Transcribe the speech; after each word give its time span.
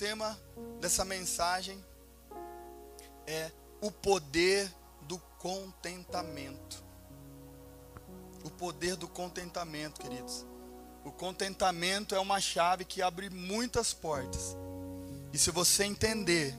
tema 0.00 0.40
dessa 0.80 1.04
mensagem 1.04 1.84
é 3.26 3.52
o 3.82 3.90
poder 3.90 4.72
do 5.02 5.18
contentamento. 5.38 6.82
O 8.42 8.48
poder 8.48 8.96
do 8.96 9.06
contentamento, 9.06 10.00
queridos. 10.00 10.46
O 11.04 11.12
contentamento 11.12 12.14
é 12.14 12.18
uma 12.18 12.40
chave 12.40 12.86
que 12.86 13.02
abre 13.02 13.28
muitas 13.28 13.92
portas. 13.92 14.56
E 15.34 15.38
se 15.38 15.50
você 15.50 15.84
entender 15.84 16.54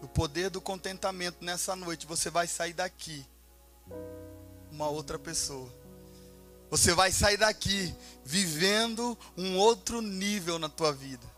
o 0.00 0.06
poder 0.06 0.50
do 0.50 0.60
contentamento 0.60 1.44
nessa 1.44 1.74
noite, 1.74 2.06
você 2.06 2.30
vai 2.30 2.46
sair 2.46 2.74
daqui 2.74 3.26
uma 4.70 4.88
outra 4.88 5.18
pessoa. 5.18 5.68
Você 6.70 6.94
vai 6.94 7.10
sair 7.10 7.38
daqui 7.38 7.92
vivendo 8.24 9.18
um 9.36 9.58
outro 9.58 10.00
nível 10.00 10.60
na 10.60 10.68
tua 10.68 10.92
vida. 10.92 11.31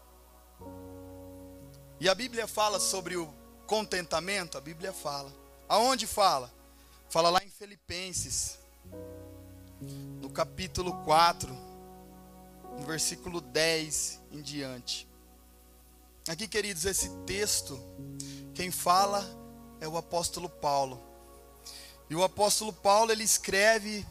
E 2.01 2.09
a 2.09 2.14
Bíblia 2.14 2.46
fala 2.46 2.81
sobre 2.81 3.17
o 3.17 3.32
contentamento? 3.67 4.59
A 4.59 4.61
Bíblia 4.61 4.93
fala. 4.93 5.32
Aonde 5.68 6.07
fala? 6.07 6.53
Fala 7.09 7.31
lá 7.31 7.43
em 7.45 7.49
Filipenses, 7.49 8.59
no 10.21 10.29
capítulo 10.29 10.93
4, 11.04 11.54
no 12.79 12.85
versículo 12.85 13.41
10 13.41 14.21
em 14.32 14.43
diante. 14.43 15.09
Aqui, 16.29 16.49
queridos, 16.49 16.85
esse 16.85 17.09
texto, 17.27 17.81
quem 18.54 18.71
fala 18.71 19.25
é 19.81 19.87
o 19.87 19.96
apóstolo 19.96 20.49
Paulo. 20.49 21.01
E 22.11 22.17
o 22.17 22.25
apóstolo 22.25 22.73
Paulo, 22.73 23.13
ele 23.13 23.23
escreve 23.23 24.04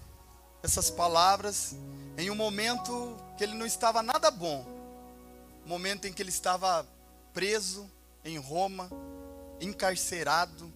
essas 0.63 0.90
palavras 0.90 1.76
em 2.18 2.29
um 2.29 2.35
momento 2.35 3.18
que 3.38 3.43
ele 3.43 3.54
não 3.54 3.65
estava 3.65 4.02
nada 4.02 4.31
bom. 4.31 4.65
Momento 5.65 6.07
em 6.07 6.13
que 6.13 6.21
ele 6.21 6.29
estava 6.29 6.88
preso 7.33 7.89
em 8.23 8.37
Roma, 8.37 8.89
encarcerado, 9.59 10.71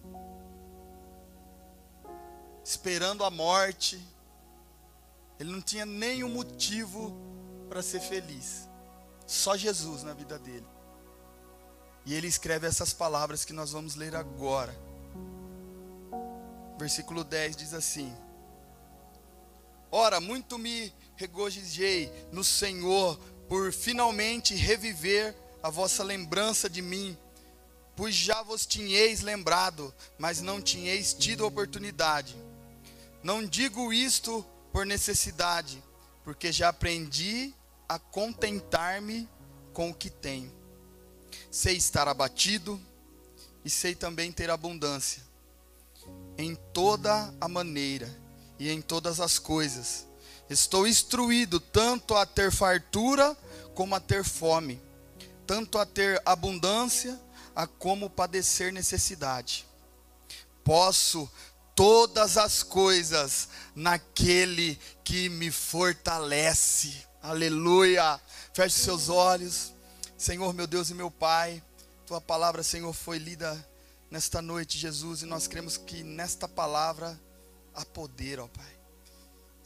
esperando 2.64 3.24
a 3.24 3.30
morte. 3.30 3.98
Ele 5.38 5.50
não 5.50 5.62
tinha 5.62 5.86
nenhum 5.86 6.28
motivo 6.28 7.16
para 7.68 7.82
ser 7.82 8.00
feliz. 8.00 8.68
Só 9.26 9.56
Jesus 9.56 10.02
na 10.02 10.12
vida 10.12 10.38
dele. 10.38 10.66
E 12.04 12.14
ele 12.14 12.26
escreve 12.26 12.66
essas 12.66 12.92
palavras 12.92 13.44
que 13.44 13.52
nós 13.52 13.72
vamos 13.72 13.94
ler 13.94 14.16
agora. 14.16 14.74
Versículo 16.78 17.22
10 17.24 17.56
diz 17.56 17.74
assim: 17.74 18.14
Ora, 19.90 20.20
muito 20.20 20.58
me 20.58 20.92
regozijei 21.16 22.10
no 22.32 22.42
Senhor 22.44 23.18
por 23.48 23.72
finalmente 23.72 24.54
reviver 24.54 25.34
a 25.62 25.70
vossa 25.70 26.02
lembrança 26.02 26.68
de 26.68 26.80
mim, 26.80 27.16
pois 27.96 28.14
já 28.14 28.42
vos 28.42 28.64
tinhais 28.64 29.22
lembrado, 29.22 29.92
mas 30.18 30.40
não 30.40 30.62
tinhais 30.62 31.12
tido 31.12 31.46
oportunidade. 31.46 32.36
Não 33.22 33.44
digo 33.44 33.92
isto 33.92 34.44
por 34.72 34.86
necessidade, 34.86 35.82
porque 36.22 36.52
já 36.52 36.68
aprendi 36.68 37.52
a 37.88 37.98
contentar-me 37.98 39.28
com 39.72 39.90
o 39.90 39.94
que 39.94 40.10
tenho. 40.10 40.52
Sei 41.50 41.76
estar 41.76 42.06
abatido 42.06 42.80
e 43.64 43.70
sei 43.70 43.94
também 43.94 44.30
ter 44.30 44.50
abundância. 44.50 45.22
Em 46.36 46.54
toda 46.72 47.34
a 47.40 47.48
maneira 47.48 48.08
e 48.58 48.70
em 48.70 48.80
todas 48.80 49.18
as 49.18 49.38
coisas. 49.38 50.06
Estou 50.48 50.86
instruído 50.86 51.58
tanto 51.58 52.14
a 52.14 52.24
ter 52.24 52.52
fartura 52.52 53.36
como 53.74 53.94
a 53.94 54.00
ter 54.00 54.24
fome 54.24 54.80
tanto 55.48 55.78
a 55.78 55.86
ter 55.86 56.20
abundância, 56.26 57.18
a 57.56 57.66
como 57.66 58.10
padecer 58.10 58.70
necessidade. 58.70 59.66
Posso 60.62 61.28
todas 61.74 62.36
as 62.36 62.62
coisas 62.62 63.48
naquele 63.74 64.78
que 65.02 65.30
me 65.30 65.50
fortalece. 65.50 67.02
Aleluia. 67.22 68.20
Feche 68.52 68.78
seus 68.78 69.08
olhos. 69.08 69.72
Senhor, 70.18 70.52
meu 70.52 70.66
Deus 70.66 70.90
e 70.90 70.94
meu 70.94 71.10
Pai, 71.10 71.62
tua 72.04 72.20
palavra, 72.20 72.62
Senhor, 72.62 72.92
foi 72.92 73.16
lida 73.16 73.66
nesta 74.10 74.42
noite, 74.42 74.76
Jesus, 74.76 75.22
e 75.22 75.26
nós 75.26 75.46
cremos 75.46 75.78
que 75.78 76.02
nesta 76.02 76.46
palavra 76.46 77.18
há 77.74 77.86
poder, 77.86 78.38
ó 78.38 78.48
Pai. 78.48 78.77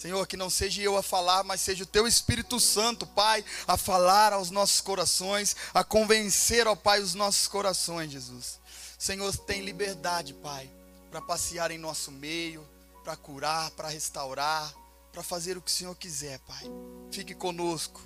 Senhor, 0.02 0.26
que 0.26 0.36
não 0.36 0.50
seja 0.50 0.82
eu 0.82 0.96
a 0.96 1.02
falar, 1.02 1.44
mas 1.44 1.60
seja 1.60 1.84
o 1.84 1.86
teu 1.86 2.08
Espírito 2.08 2.58
Santo, 2.58 3.06
Pai, 3.06 3.44
a 3.68 3.76
falar 3.76 4.32
aos 4.32 4.50
nossos 4.50 4.80
corações, 4.80 5.54
a 5.72 5.84
convencer, 5.84 6.66
ó 6.66 6.74
Pai, 6.74 7.00
os 7.00 7.14
nossos 7.14 7.46
corações, 7.46 8.10
Jesus. 8.10 8.58
Senhor, 8.98 9.32
tem 9.36 9.60
liberdade, 9.60 10.34
Pai, 10.34 10.68
para 11.08 11.22
passear 11.22 11.70
em 11.70 11.78
nosso 11.78 12.10
meio, 12.10 12.68
para 13.04 13.14
curar, 13.14 13.70
para 13.70 13.90
restaurar, 13.90 14.74
para 15.12 15.22
fazer 15.22 15.56
o 15.56 15.62
que 15.62 15.70
o 15.70 15.72
Senhor 15.74 15.94
quiser, 15.94 16.40
Pai. 16.40 16.64
Fique 17.12 17.32
conosco. 17.32 18.02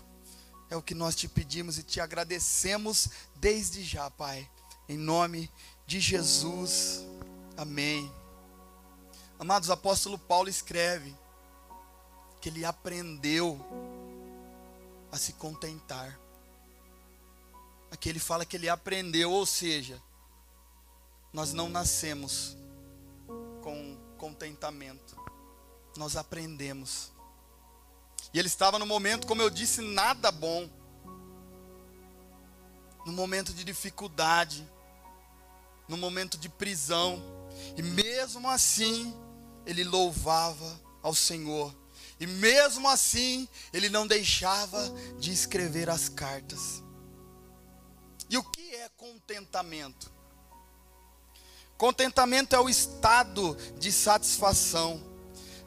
É 0.68 0.76
o 0.76 0.82
que 0.82 0.94
nós 0.94 1.16
te 1.16 1.26
pedimos 1.26 1.78
e 1.78 1.82
te 1.82 1.98
agradecemos 1.98 3.08
desde 3.36 3.82
já, 3.82 4.10
Pai. 4.10 4.46
Em 4.86 4.98
nome 4.98 5.50
de 5.86 5.98
Jesus. 5.98 7.06
Amém. 7.56 8.12
Amados, 9.38 9.70
apóstolo 9.70 10.18
Paulo 10.18 10.50
escreve 10.50 11.16
que 12.40 12.48
ele 12.48 12.64
aprendeu 12.64 13.60
a 15.10 15.16
se 15.16 15.32
contentar. 15.34 16.18
Aqui 17.90 18.08
ele 18.08 18.18
fala 18.18 18.44
que 18.44 18.56
ele 18.56 18.68
aprendeu, 18.68 19.30
ou 19.30 19.46
seja, 19.46 20.02
nós 21.32 21.52
não 21.52 21.68
nascemos 21.68 22.56
com 23.62 23.96
contentamento, 24.18 25.16
nós 25.96 26.16
aprendemos. 26.16 27.12
E 28.32 28.38
ele 28.38 28.48
estava 28.48 28.78
no 28.78 28.86
momento, 28.86 29.26
como 29.26 29.42
eu 29.42 29.50
disse, 29.50 29.80
nada 29.80 30.30
bom, 30.30 30.68
no 33.04 33.12
momento 33.12 33.54
de 33.54 33.64
dificuldade, 33.64 34.68
no 35.88 35.96
momento 35.96 36.36
de 36.36 36.48
prisão, 36.48 37.22
e 37.76 37.82
mesmo 37.82 38.48
assim, 38.48 39.14
ele 39.64 39.84
louvava 39.84 40.80
ao 41.02 41.14
Senhor 41.14 41.74
e 42.18 42.26
mesmo 42.26 42.88
assim, 42.88 43.48
ele 43.72 43.88
não 43.88 44.06
deixava 44.06 44.82
de 45.18 45.32
escrever 45.32 45.90
as 45.90 46.08
cartas. 46.08 46.82
E 48.28 48.38
o 48.38 48.42
que 48.42 48.74
é 48.74 48.88
contentamento? 48.96 50.10
Contentamento 51.76 52.56
é 52.56 52.60
o 52.60 52.70
estado 52.70 53.54
de 53.78 53.92
satisfação, 53.92 55.02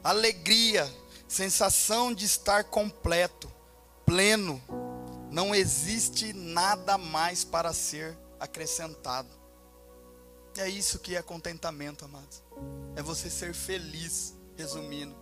alegria, 0.02 0.92
sensação 1.28 2.12
de 2.12 2.24
estar 2.24 2.64
completo, 2.64 3.50
pleno. 4.04 4.60
Não 5.30 5.54
existe 5.54 6.32
nada 6.32 6.98
mais 6.98 7.44
para 7.44 7.72
ser 7.72 8.18
acrescentado. 8.40 9.28
É 10.56 10.68
isso 10.68 10.98
que 10.98 11.14
é 11.14 11.22
contentamento, 11.22 12.04
amados. 12.04 12.42
É 12.96 13.02
você 13.02 13.30
ser 13.30 13.54
feliz, 13.54 14.34
resumindo. 14.56 15.19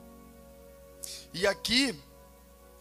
E 1.32 1.46
aqui, 1.46 1.98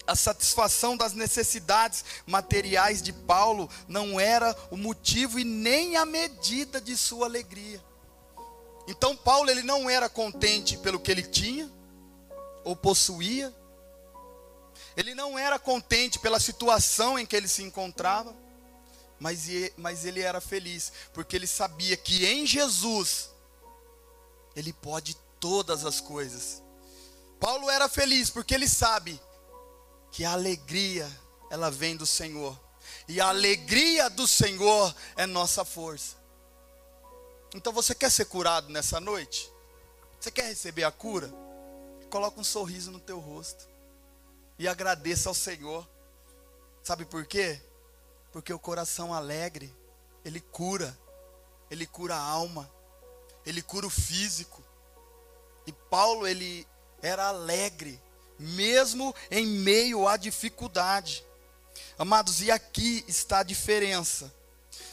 a 0.07 0.15
satisfação 0.15 0.95
das 0.95 1.13
necessidades 1.13 2.05
materiais 2.25 3.01
de 3.01 3.11
Paulo 3.11 3.69
não 3.87 4.19
era 4.19 4.55
o 4.71 4.77
motivo 4.77 5.37
e 5.37 5.43
nem 5.43 5.97
a 5.97 6.05
medida 6.05 6.79
de 6.79 6.95
sua 6.95 7.25
alegria. 7.25 7.83
Então 8.87 9.17
Paulo 9.17 9.49
ele 9.49 9.63
não 9.63 9.89
era 9.89 10.07
contente 10.07 10.77
pelo 10.77 10.99
que 10.99 11.11
ele 11.11 11.23
tinha 11.23 11.69
ou 12.63 12.75
possuía. 12.75 13.53
Ele 14.95 15.13
não 15.13 15.37
era 15.37 15.59
contente 15.59 16.17
pela 16.19 16.39
situação 16.39 17.19
em 17.19 17.25
que 17.25 17.35
ele 17.35 17.47
se 17.47 17.61
encontrava, 17.61 18.35
mas, 19.19 19.47
mas 19.75 20.05
ele 20.05 20.21
era 20.21 20.39
feliz, 20.39 20.91
porque 21.13 21.35
ele 21.35 21.47
sabia 21.47 21.97
que 21.97 22.25
em 22.25 22.45
Jesus 22.45 23.29
ele 24.55 24.73
pode 24.73 25.15
todas 25.39 25.85
as 25.85 25.99
coisas. 25.99 26.63
Paulo 27.39 27.69
era 27.69 27.87
feliz 27.87 28.29
porque 28.29 28.53
ele 28.53 28.67
sabe 28.67 29.19
que 30.11 30.25
a 30.25 30.31
alegria 30.31 31.09
ela 31.49 31.69
vem 31.69 31.95
do 31.95 32.05
Senhor. 32.05 32.59
E 33.07 33.21
a 33.21 33.29
alegria 33.29 34.09
do 34.09 34.27
Senhor 34.27 34.93
é 35.15 35.25
nossa 35.25 35.63
força. 35.63 36.17
Então 37.53 37.71
você 37.71 37.95
quer 37.95 38.11
ser 38.11 38.25
curado 38.25 38.69
nessa 38.69 38.99
noite? 38.99 39.51
Você 40.19 40.31
quer 40.31 40.47
receber 40.47 40.83
a 40.83 40.91
cura? 40.91 41.31
Coloca 42.09 42.39
um 42.39 42.43
sorriso 42.43 42.91
no 42.91 42.99
teu 42.99 43.19
rosto 43.19 43.67
e 44.57 44.67
agradeça 44.67 45.29
ao 45.29 45.35
Senhor. 45.35 45.87
Sabe 46.83 47.05
por 47.05 47.25
quê? 47.25 47.61
Porque 48.31 48.51
o 48.51 48.59
coração 48.59 49.13
alegre, 49.13 49.73
ele 50.23 50.39
cura. 50.39 50.97
Ele 51.69 51.85
cura 51.85 52.15
a 52.15 52.21
alma. 52.21 52.69
Ele 53.45 53.61
cura 53.61 53.85
o 53.85 53.89
físico. 53.89 54.63
E 55.65 55.71
Paulo 55.71 56.27
ele 56.27 56.67
era 57.07 57.27
alegre, 57.27 57.99
mesmo 58.37 59.15
em 59.31 59.45
meio 59.45 60.07
à 60.07 60.17
dificuldade. 60.17 61.25
Amados, 61.97 62.41
e 62.41 62.51
aqui 62.51 63.03
está 63.07 63.39
a 63.39 63.43
diferença 63.43 64.33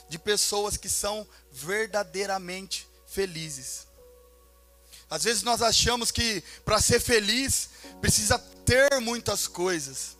de 0.08 0.18
pessoas 0.18 0.76
que 0.76 0.88
são 0.88 1.26
verdadeiramente 1.50 2.88
felizes. 3.06 3.86
Às 5.10 5.24
vezes 5.24 5.42
nós 5.42 5.60
achamos 5.60 6.10
que 6.10 6.42
para 6.64 6.80
ser 6.80 7.00
feliz 7.00 7.70
precisa 8.00 8.38
ter 8.38 9.00
muitas 9.00 9.46
coisas, 9.46 10.16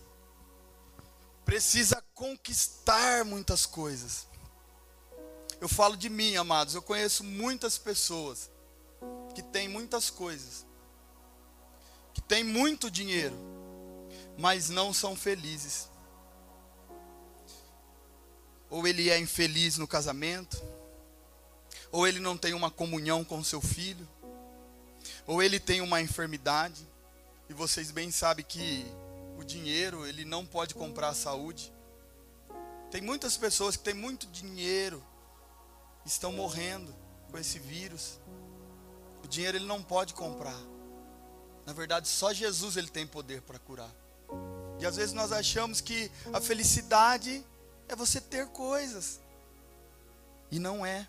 precisa 1.44 2.02
conquistar 2.14 3.24
muitas 3.24 3.64
coisas. 3.66 4.26
Eu 5.60 5.68
falo 5.68 5.96
de 5.96 6.10
mim, 6.10 6.36
amados, 6.36 6.74
eu 6.74 6.82
conheço 6.82 7.24
muitas 7.24 7.78
pessoas 7.78 8.50
que 9.34 9.42
têm 9.42 9.68
muitas 9.68 10.10
coisas, 10.10 10.66
que 12.14 12.22
têm 12.22 12.44
muito 12.44 12.90
dinheiro, 12.90 13.36
mas 14.38 14.70
não 14.70 14.94
são 14.94 15.16
felizes. 15.16 15.90
Ou 18.70 18.86
ele 18.86 19.10
é 19.10 19.18
infeliz 19.18 19.76
no 19.76 19.86
casamento, 19.86 20.62
ou 21.92 22.06
ele 22.06 22.20
não 22.20 22.36
tem 22.36 22.54
uma 22.54 22.70
comunhão 22.70 23.24
com 23.24 23.44
seu 23.44 23.60
filho, 23.60 24.08
ou 25.26 25.42
ele 25.42 25.60
tem 25.60 25.80
uma 25.80 26.00
enfermidade, 26.00 26.86
e 27.48 27.52
vocês 27.52 27.90
bem 27.90 28.10
sabem 28.10 28.44
que 28.44 28.86
o 29.36 29.44
dinheiro, 29.44 30.06
ele 30.06 30.24
não 30.24 30.46
pode 30.46 30.74
comprar 30.74 31.08
a 31.08 31.14
saúde. 31.14 31.72
Tem 32.90 33.00
muitas 33.00 33.36
pessoas 33.36 33.76
que 33.76 33.82
têm 33.82 33.94
muito 33.94 34.26
dinheiro, 34.28 35.02
estão 36.06 36.32
morrendo 36.32 36.94
com 37.30 37.36
esse 37.36 37.58
vírus. 37.58 38.18
O 39.22 39.26
dinheiro 39.26 39.58
ele 39.58 39.66
não 39.66 39.82
pode 39.82 40.14
comprar. 40.14 40.73
Na 41.66 41.72
verdade, 41.72 42.08
só 42.08 42.32
Jesus 42.32 42.76
ele 42.76 42.88
tem 42.88 43.06
poder 43.06 43.40
para 43.42 43.58
curar. 43.58 43.90
E 44.78 44.86
às 44.86 44.96
vezes 44.96 45.12
nós 45.12 45.32
achamos 45.32 45.80
que 45.80 46.10
a 46.32 46.40
felicidade 46.40 47.44
é 47.88 47.96
você 47.96 48.20
ter 48.20 48.46
coisas. 48.48 49.20
E 50.50 50.58
não 50.58 50.84
é. 50.84 51.06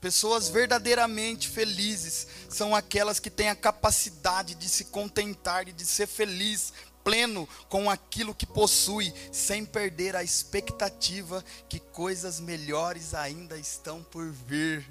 Pessoas 0.00 0.48
verdadeiramente 0.48 1.48
felizes 1.48 2.26
são 2.48 2.74
aquelas 2.74 3.20
que 3.20 3.30
têm 3.30 3.48
a 3.48 3.54
capacidade 3.54 4.54
de 4.54 4.68
se 4.68 4.86
contentar 4.86 5.68
e 5.68 5.72
de 5.72 5.84
ser 5.84 6.06
feliz, 6.06 6.72
pleno 7.04 7.48
com 7.68 7.88
aquilo 7.88 8.34
que 8.34 8.46
possui, 8.46 9.12
sem 9.32 9.64
perder 9.64 10.16
a 10.16 10.22
expectativa 10.22 11.44
que 11.68 11.78
coisas 11.78 12.40
melhores 12.40 13.14
ainda 13.14 13.56
estão 13.56 14.02
por 14.02 14.30
vir. 14.30 14.84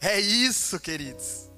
É 0.00 0.18
isso, 0.18 0.80
queridos. 0.80 1.51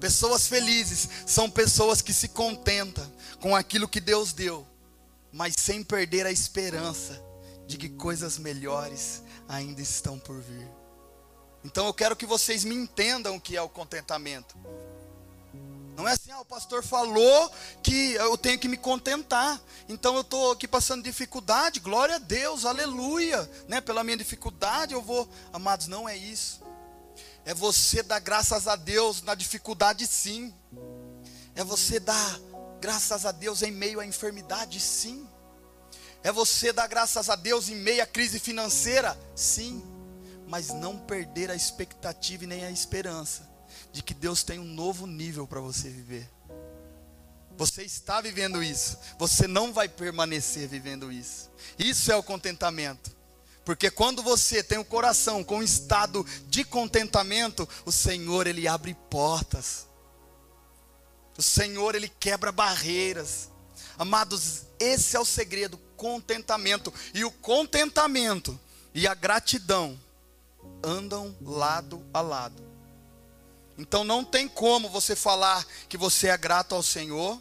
Pessoas 0.00 0.46
felizes 0.46 1.08
são 1.26 1.50
pessoas 1.50 2.00
que 2.00 2.12
se 2.12 2.28
contentam 2.28 3.10
com 3.40 3.54
aquilo 3.54 3.88
que 3.88 4.00
Deus 4.00 4.32
deu, 4.32 4.66
mas 5.32 5.54
sem 5.58 5.82
perder 5.82 6.26
a 6.26 6.32
esperança 6.32 7.22
de 7.66 7.76
que 7.76 7.88
coisas 7.88 8.38
melhores 8.38 9.22
ainda 9.48 9.82
estão 9.82 10.18
por 10.18 10.40
vir. 10.40 10.68
Então 11.62 11.86
eu 11.86 11.92
quero 11.92 12.16
que 12.16 12.24
vocês 12.24 12.64
me 12.64 12.74
entendam 12.74 13.36
o 13.36 13.40
que 13.40 13.56
é 13.56 13.62
o 13.62 13.68
contentamento. 13.68 14.56
Não 15.96 16.08
é 16.08 16.12
assim, 16.12 16.30
ah, 16.30 16.40
o 16.40 16.44
pastor 16.46 16.82
falou 16.82 17.52
que 17.82 18.14
eu 18.14 18.38
tenho 18.38 18.58
que 18.58 18.68
me 18.68 18.78
contentar. 18.78 19.60
Então 19.86 20.14
eu 20.14 20.22
estou 20.22 20.52
aqui 20.52 20.66
passando 20.66 21.04
dificuldade, 21.04 21.78
glória 21.78 22.14
a 22.14 22.18
Deus, 22.18 22.64
aleluia. 22.64 23.48
Né? 23.68 23.82
Pela 23.82 24.02
minha 24.02 24.16
dificuldade 24.16 24.94
eu 24.94 25.02
vou. 25.02 25.28
Amados, 25.52 25.88
não 25.88 26.08
é 26.08 26.16
isso. 26.16 26.62
É 27.44 27.54
você 27.54 28.02
dar 28.02 28.20
graças 28.20 28.68
a 28.68 28.76
Deus 28.76 29.22
na 29.22 29.34
dificuldade, 29.34 30.06
sim. 30.06 30.54
É 31.54 31.64
você 31.64 31.98
dar 31.98 32.40
graças 32.80 33.26
a 33.26 33.32
Deus 33.32 33.62
em 33.62 33.70
meio 33.70 34.00
à 34.00 34.06
enfermidade, 34.06 34.78
sim. 34.80 35.28
É 36.22 36.30
você 36.30 36.72
dar 36.72 36.86
graças 36.86 37.30
a 37.30 37.36
Deus 37.36 37.68
em 37.68 37.76
meio 37.76 38.02
à 38.02 38.06
crise 38.06 38.38
financeira, 38.38 39.18
sim 39.34 39.82
mas 40.50 40.70
não 40.70 40.98
perder 40.98 41.48
a 41.48 41.54
expectativa 41.54 42.42
e 42.42 42.46
nem 42.46 42.64
a 42.64 42.72
esperança 42.72 43.48
de 43.92 44.02
que 44.02 44.12
Deus 44.12 44.42
tem 44.42 44.58
um 44.58 44.64
novo 44.64 45.06
nível 45.06 45.46
para 45.46 45.60
você 45.60 45.88
viver. 45.88 46.28
Você 47.56 47.84
está 47.84 48.20
vivendo 48.20 48.60
isso, 48.60 48.98
você 49.16 49.46
não 49.46 49.72
vai 49.72 49.88
permanecer 49.88 50.66
vivendo 50.66 51.12
isso. 51.12 51.48
Isso 51.78 52.10
é 52.10 52.16
o 52.16 52.22
contentamento. 52.22 53.16
Porque 53.64 53.90
quando 53.90 54.22
você 54.22 54.62
tem 54.62 54.78
o 54.78 54.84
coração 54.84 55.44
com 55.44 55.58
um 55.58 55.62
estado 55.62 56.24
de 56.48 56.64
contentamento, 56.64 57.68
o 57.84 57.92
Senhor 57.92 58.46
ele 58.46 58.66
abre 58.66 58.94
portas. 59.08 59.86
O 61.36 61.42
Senhor 61.42 61.94
ele 61.94 62.08
quebra 62.08 62.50
barreiras. 62.50 63.50
Amados, 63.98 64.62
esse 64.78 65.16
é 65.16 65.20
o 65.20 65.24
segredo, 65.24 65.78
contentamento. 65.96 66.92
E 67.12 67.24
o 67.24 67.30
contentamento 67.30 68.58
e 68.94 69.06
a 69.06 69.14
gratidão 69.14 69.98
andam 70.82 71.36
lado 71.42 72.04
a 72.12 72.20
lado. 72.20 72.62
Então 73.78 74.04
não 74.04 74.24
tem 74.24 74.48
como 74.48 74.88
você 74.88 75.16
falar 75.16 75.66
que 75.88 75.96
você 75.96 76.28
é 76.28 76.36
grato 76.36 76.74
ao 76.74 76.82
Senhor, 76.82 77.40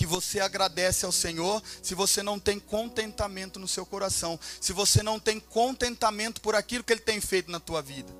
que 0.00 0.06
você 0.06 0.40
agradece 0.40 1.04
ao 1.04 1.12
Senhor, 1.12 1.62
se 1.82 1.94
você 1.94 2.22
não 2.22 2.40
tem 2.40 2.58
contentamento 2.58 3.60
no 3.60 3.68
seu 3.68 3.84
coração, 3.84 4.40
se 4.58 4.72
você 4.72 5.02
não 5.02 5.20
tem 5.20 5.38
contentamento 5.38 6.40
por 6.40 6.54
aquilo 6.54 6.82
que 6.82 6.94
Ele 6.94 7.02
tem 7.02 7.20
feito 7.20 7.50
na 7.50 7.60
tua 7.60 7.82
vida. 7.82 8.10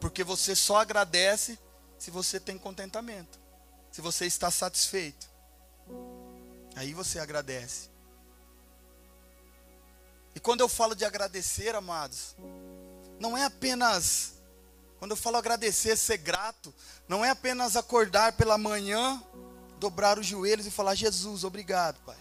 Porque 0.00 0.24
você 0.24 0.56
só 0.56 0.78
agradece 0.78 1.56
se 2.00 2.10
você 2.10 2.40
tem 2.40 2.58
contentamento, 2.58 3.38
se 3.92 4.00
você 4.00 4.26
está 4.26 4.50
satisfeito. 4.50 5.28
Aí 6.74 6.92
você 6.92 7.20
agradece. 7.20 7.90
E 10.34 10.40
quando 10.40 10.62
eu 10.62 10.68
falo 10.68 10.96
de 10.96 11.04
agradecer, 11.04 11.76
amados, 11.76 12.34
não 13.20 13.38
é 13.38 13.44
apenas, 13.44 14.32
quando 14.98 15.12
eu 15.12 15.16
falo 15.16 15.36
agradecer, 15.36 15.96
ser 15.96 16.16
grato, 16.16 16.74
não 17.06 17.24
é 17.24 17.30
apenas 17.30 17.76
acordar 17.76 18.32
pela 18.32 18.58
manhã, 18.58 19.22
dobrar 19.78 20.18
os 20.18 20.26
joelhos 20.26 20.66
e 20.66 20.70
falar: 20.70 20.94
Jesus, 20.94 21.44
obrigado, 21.44 22.00
Pai. 22.04 22.18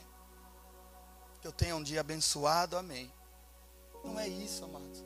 Que 1.42 1.48
eu 1.48 1.52
tenha 1.52 1.76
um 1.76 1.84
dia 1.84 2.02
abençoado, 2.02 2.78
amém. 2.78 3.12
Não 4.04 4.20
é 4.20 4.28
isso, 4.28 4.64
amados. 4.66 5.04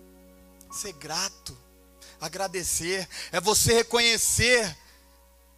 Ser 0.71 0.93
grato, 0.93 1.57
agradecer, 2.19 3.07
é 3.31 3.39
você 3.39 3.73
reconhecer 3.73 4.77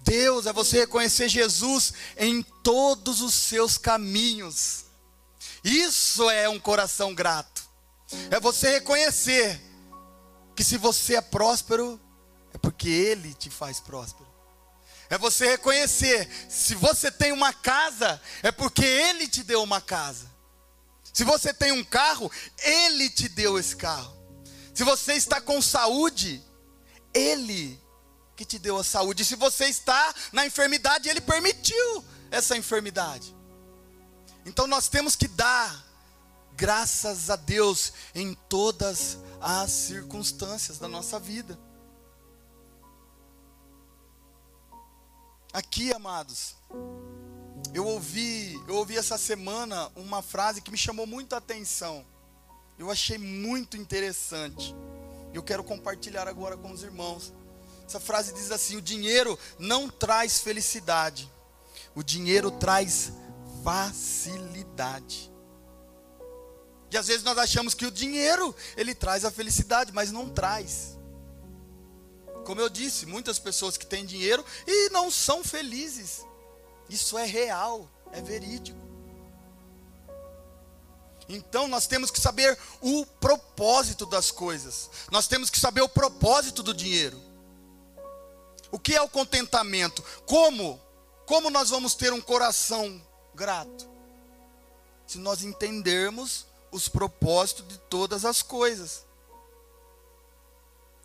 Deus, 0.02 0.46
é 0.46 0.54
você 0.54 0.80
reconhecer 0.80 1.28
Jesus 1.28 1.94
em 2.18 2.42
todos 2.42 3.22
os 3.22 3.34
seus 3.34 3.78
caminhos. 3.78 4.86
Isso 5.64 6.30
é 6.30 6.48
um 6.48 6.60
coração 6.60 7.14
grato. 7.14 7.68
É 8.32 8.40
você 8.40 8.72
reconhecer 8.72 9.62
que 10.56 10.64
se 10.64 10.78
você 10.78 11.16
é 11.16 11.22
próspero, 11.22 12.00
é 12.54 12.58
porque 12.58 12.90
Ele 12.90 13.34
te 13.34 13.50
faz 13.50 13.80
próspero. 13.80 14.28
É 15.10 15.18
você 15.18 15.48
reconhecer, 15.48 16.30
se 16.48 16.76
você 16.76 17.12
tem 17.12 17.32
uma 17.32 17.52
casa, 17.52 18.22
é 18.44 18.52
porque 18.52 18.86
Ele 18.86 19.28
te 19.28 19.44
deu 19.44 19.64
uma 19.64 19.82
casa. 19.82 20.30
Se 21.12 21.24
você 21.24 21.52
tem 21.52 21.72
um 21.72 21.84
carro, 21.84 22.32
Ele 22.60 23.10
te 23.10 23.28
deu 23.28 23.58
esse 23.58 23.76
carro. 23.76 24.16
Se 24.74 24.84
você 24.84 25.14
está 25.14 25.42
com 25.42 25.62
saúde, 25.62 26.44
Ele 27.14 27.82
que 28.36 28.46
te 28.46 28.60
deu 28.60 28.78
a 28.78 28.84
saúde. 28.84 29.26
Se 29.26 29.36
você 29.36 29.66
está 29.66 30.14
na 30.32 30.46
enfermidade, 30.46 31.10
Ele 31.10 31.20
permitiu 31.20 32.06
essa 32.30 32.56
enfermidade. 32.56 33.36
Então 34.46 34.68
nós 34.68 34.88
temos 34.88 35.16
que 35.16 35.28
dar 35.28 35.86
graças 36.56 37.30
a 37.30 37.36
Deus 37.36 37.94
em 38.14 38.34
todas 38.48 39.18
as 39.42 39.72
circunstâncias 39.72 40.78
da 40.78 40.88
nossa 40.88 41.20
vida. 41.20 41.60
Aqui, 45.52 45.92
amados, 45.92 46.56
eu 47.74 47.86
ouvi, 47.86 48.54
eu 48.68 48.76
ouvi 48.76 48.98
essa 48.98 49.18
semana 49.18 49.92
uma 49.96 50.22
frase 50.22 50.62
que 50.62 50.70
me 50.70 50.78
chamou 50.78 51.08
muito 51.08 51.34
a 51.34 51.40
atenção. 51.40 52.06
Eu 52.78 52.92
achei 52.92 53.18
muito 53.18 53.76
interessante. 53.76 54.76
Eu 55.34 55.42
quero 55.42 55.64
compartilhar 55.64 56.28
agora 56.28 56.56
com 56.56 56.72
os 56.72 56.84
irmãos. 56.84 57.34
Essa 57.86 58.00
frase 58.00 58.32
diz 58.34 58.52
assim: 58.52 58.76
o 58.76 58.82
dinheiro 58.82 59.38
não 59.58 59.90
traz 59.90 60.40
felicidade. 60.40 61.32
O 61.96 62.04
dinheiro 62.04 62.52
traz 62.52 63.12
facilidade. 63.64 65.32
E 66.92 66.98
às 66.98 67.08
vezes 67.08 67.24
nós 67.24 67.38
achamos 67.40 67.74
que 67.74 67.88
o 67.88 67.92
dinheiro, 67.92 68.56
ele 68.78 68.94
traz 68.94 69.26
a 69.26 69.32
felicidade, 69.32 69.92
mas 69.92 70.12
não 70.12 70.30
traz. 70.30 70.99
Como 72.46 72.60
eu 72.62 72.70
disse, 72.70 73.06
muitas 73.06 73.38
pessoas 73.38 73.78
que 73.78 73.86
têm 73.86 74.06
dinheiro 74.06 74.44
e 74.66 74.90
não 74.90 75.12
são 75.12 75.44
felizes. 75.44 76.26
Isso 76.90 77.18
é 77.18 77.26
real, 77.26 77.90
é 78.12 78.22
verídico. 78.22 78.80
Então 81.28 81.68
nós 81.68 81.86
temos 81.86 82.10
que 82.10 82.20
saber 82.20 82.58
o 82.82 83.06
propósito 83.06 84.06
das 84.06 84.32
coisas. 84.32 84.90
Nós 85.12 85.28
temos 85.28 85.50
que 85.50 85.60
saber 85.60 85.82
o 85.82 85.90
propósito 85.90 86.64
do 86.64 86.74
dinheiro. 86.74 87.22
O 88.72 88.80
que 88.80 88.96
é 88.96 89.02
o 89.02 89.10
contentamento? 89.10 90.04
Como? 90.26 90.82
Como 91.26 91.50
nós 91.50 91.70
vamos 91.70 91.94
ter 91.94 92.12
um 92.12 92.22
coração 92.22 93.00
grato? 93.36 93.90
se 95.10 95.18
nós 95.18 95.42
entendermos 95.42 96.46
os 96.72 96.88
propósitos 96.88 97.68
de 97.68 97.80
todas 97.80 98.26
as 98.26 98.44
coisas. 98.44 99.04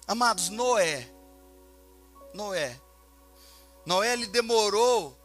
Amados, 0.06 0.50
Noé. 0.50 1.10
Noé. 2.34 2.78
Noé 3.86 4.12
ele 4.12 4.26
demorou. 4.26 5.18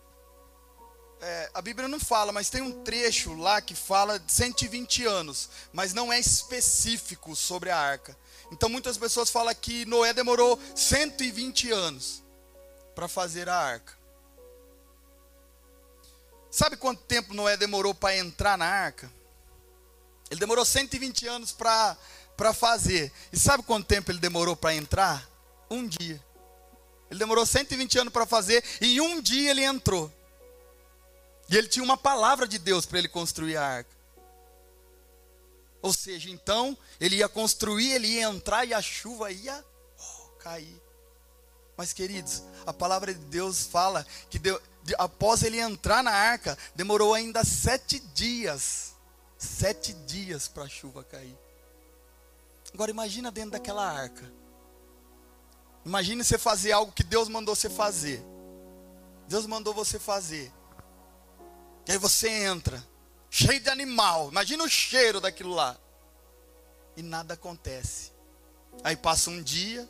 É, 1.22 1.52
a 1.54 1.62
Bíblia 1.62 1.90
não 1.90 2.00
fala, 2.00 2.32
mas 2.32 2.50
tem 2.50 2.62
um 2.62 2.84
trecho 2.84 3.34
lá 3.34 3.60
que 3.60 3.76
fala 3.76 4.18
de 4.18 4.32
120 4.32 5.06
anos, 5.06 5.50
mas 5.74 5.94
não 5.94 6.14
é 6.14 6.20
específico 6.20 7.36
sobre 7.36 7.70
a 7.72 7.78
arca. 7.78 8.18
Então 8.52 8.70
muitas 8.70 8.98
pessoas 8.98 9.30
falam 9.30 9.54
que 9.54 9.86
Noé 9.86 10.14
demorou 10.14 10.58
120 10.76 11.72
anos 11.72 12.24
para 12.96 13.08
fazer 13.08 13.50
a 13.50 13.58
arca. 13.58 13.98
Sabe 16.50 16.78
quanto 16.78 17.04
tempo 17.04 17.34
Noé 17.34 17.58
demorou 17.58 17.94
para 17.94 18.16
entrar 18.16 18.58
na 18.58 18.66
arca? 18.66 19.12
Ele 20.32 20.40
demorou 20.40 20.64
120 20.64 21.28
anos 21.28 21.52
para 21.52 22.54
fazer. 22.54 23.12
E 23.34 23.38
sabe 23.38 23.64
quanto 23.64 23.88
tempo 23.88 24.12
ele 24.12 24.20
demorou 24.20 24.56
para 24.56 24.76
entrar? 24.76 25.28
Um 25.70 25.88
dia. 25.88 26.24
Ele 27.10 27.20
demorou 27.20 27.46
120 27.46 28.00
anos 28.00 28.14
para 28.14 28.26
fazer 28.26 28.64
e 28.82 28.98
em 28.98 29.02
um 29.02 29.22
dia 29.22 29.52
ele 29.52 29.64
entrou. 29.64 30.12
E 31.50 31.58
ele 31.58 31.68
tinha 31.68 31.84
uma 31.84 31.98
palavra 31.98 32.48
de 32.48 32.60
Deus 32.60 32.86
para 32.86 33.00
ele 33.00 33.08
construir 33.08 33.58
a 33.58 33.66
arca. 33.66 34.00
Ou 35.82 35.94
seja, 35.94 36.30
então, 36.30 36.78
ele 37.00 37.18
ia 37.18 37.30
construir, 37.30 37.92
ele 37.92 38.08
ia 38.08 38.24
entrar 38.24 38.66
e 38.66 38.74
a 38.74 38.82
chuva 38.82 39.32
ia 39.32 39.66
oh, 39.98 40.30
cair. 40.38 40.82
Mas, 41.76 41.94
queridos, 41.94 42.44
a 42.66 42.74
palavra 42.74 43.14
de 43.14 43.20
Deus 43.22 43.66
fala 43.66 44.06
que 44.30 44.40
após 44.98 45.42
ele 45.44 45.60
entrar 45.60 46.04
na 46.04 46.12
arca, 46.12 46.58
demorou 46.76 47.14
ainda 47.14 47.44
sete 47.44 48.00
dias. 48.00 48.94
Sete 49.38 49.94
dias 49.94 50.50
para 50.50 50.64
a 50.64 50.70
chuva 50.70 51.04
cair. 51.06 51.38
Agora 52.74 52.92
imagina 52.92 53.32
dentro 53.32 53.52
daquela 53.52 53.90
arca. 53.90 54.30
Imagine 55.86 56.24
você 56.24 56.38
fazer 56.38 56.72
algo 56.72 56.92
que 56.92 57.04
Deus 57.04 57.28
mandou 57.28 57.56
você 57.56 57.70
fazer. 57.70 58.24
Deus 59.28 59.46
mandou 59.46 59.74
você 59.74 60.00
fazer. 60.00 60.52
E 61.88 61.92
aí 61.92 61.98
você 61.98 62.30
entra, 62.30 62.84
cheio 63.30 63.60
de 63.60 63.70
animal. 63.70 64.30
Imagina 64.30 64.64
o 64.64 64.70
cheiro 64.70 65.20
daquilo 65.20 65.54
lá. 65.54 65.78
E 66.96 67.02
nada 67.02 67.34
acontece. 67.34 68.12
Aí 68.84 68.96
passa 68.96 69.30
um 69.30 69.42
dia. 69.42 69.90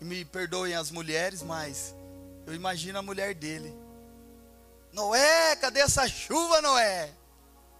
E 0.00 0.04
me 0.04 0.24
perdoem 0.24 0.74
as 0.74 0.90
mulheres, 0.90 1.42
mas 1.42 1.94
eu 2.46 2.54
imagino 2.54 2.98
a 2.98 3.02
mulher 3.02 3.34
dele. 3.34 3.74
Noé, 4.92 5.54
cadê 5.56 5.80
essa 5.80 6.08
chuva, 6.08 6.60
Noé? 6.60 7.14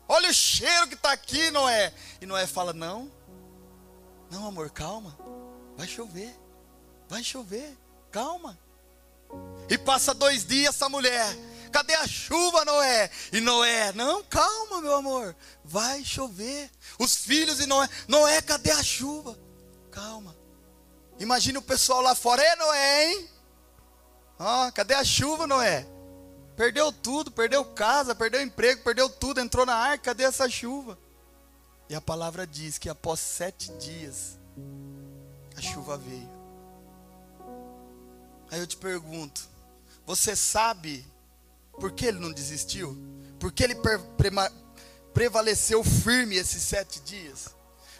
Olha 0.07 0.29
o 0.29 0.35
cheiro 0.35 0.89
que 0.89 0.95
está 0.95 1.13
aqui, 1.13 1.51
Noé. 1.51 1.93
E 2.21 2.27
Noé 2.27 2.47
fala: 2.47 2.73
Não, 2.73 3.11
não, 4.31 4.47
amor, 4.47 4.71
calma. 4.71 5.17
Vai 5.81 5.89
chover, 5.89 6.37
vai 7.09 7.25
chover, 7.25 7.79
calma. 8.13 8.59
E 9.67 9.79
passa 9.79 10.13
dois 10.13 10.45
dias 10.45 10.75
essa 10.75 10.91
mulher. 10.91 11.27
Cadê 11.73 11.95
a 11.95 12.07
chuva, 12.07 12.67
Noé? 12.67 13.11
E 13.33 13.41
Noé, 13.41 13.91
não, 13.93 14.23
calma, 14.25 14.83
meu 14.83 14.95
amor. 14.95 15.35
Vai 15.65 16.05
chover. 16.05 16.71
Os 16.99 17.17
filhos 17.17 17.57
de 17.57 17.67
Noé, 17.67 17.89
Noé, 18.07 18.43
cadê 18.43 18.71
a 18.73 18.83
chuva? 18.83 19.39
Calma. 19.91 20.37
Imagina 21.19 21.59
o 21.59 21.63
pessoal 21.63 22.03
lá 22.03 22.15
fora, 22.15 22.43
é 22.43 22.57
Noé, 22.57 23.05
hein? 23.07 23.31
Ah, 24.39 24.71
cadê 24.75 24.93
a 24.93 25.03
chuva, 25.03 25.47
Noé? 25.47 25.87
Perdeu 26.57 26.93
tudo, 26.93 27.31
perdeu 27.31 27.65
casa, 27.65 28.15
perdeu 28.15 28.43
emprego, 28.43 28.83
perdeu 28.83 29.09
tudo, 29.09 29.41
entrou 29.41 29.65
na 29.65 29.77
arca, 29.77 30.11
cadê 30.11 30.25
essa 30.25 30.47
chuva? 30.47 30.99
E 31.89 31.95
a 31.95 32.03
palavra 32.03 32.47
diz 32.47 32.77
que 32.77 32.91
após 32.91 33.19
sete 33.19 33.73
dias, 33.79 34.39
a 35.61 35.62
chuva 35.62 35.99
veio. 35.99 36.31
Aí 38.50 38.59
eu 38.59 38.67
te 38.67 38.76
pergunto: 38.76 39.49
você 40.07 40.35
sabe 40.35 41.07
por 41.79 41.93
que 41.93 42.07
ele 42.07 42.19
não 42.19 42.33
desistiu? 42.33 42.97
Por 43.38 43.52
que 43.52 43.62
ele 43.62 43.76
prevaleceu 45.14 45.85
firme 45.85 46.37
esses 46.37 46.62
sete 46.62 47.00
dias? 47.00 47.55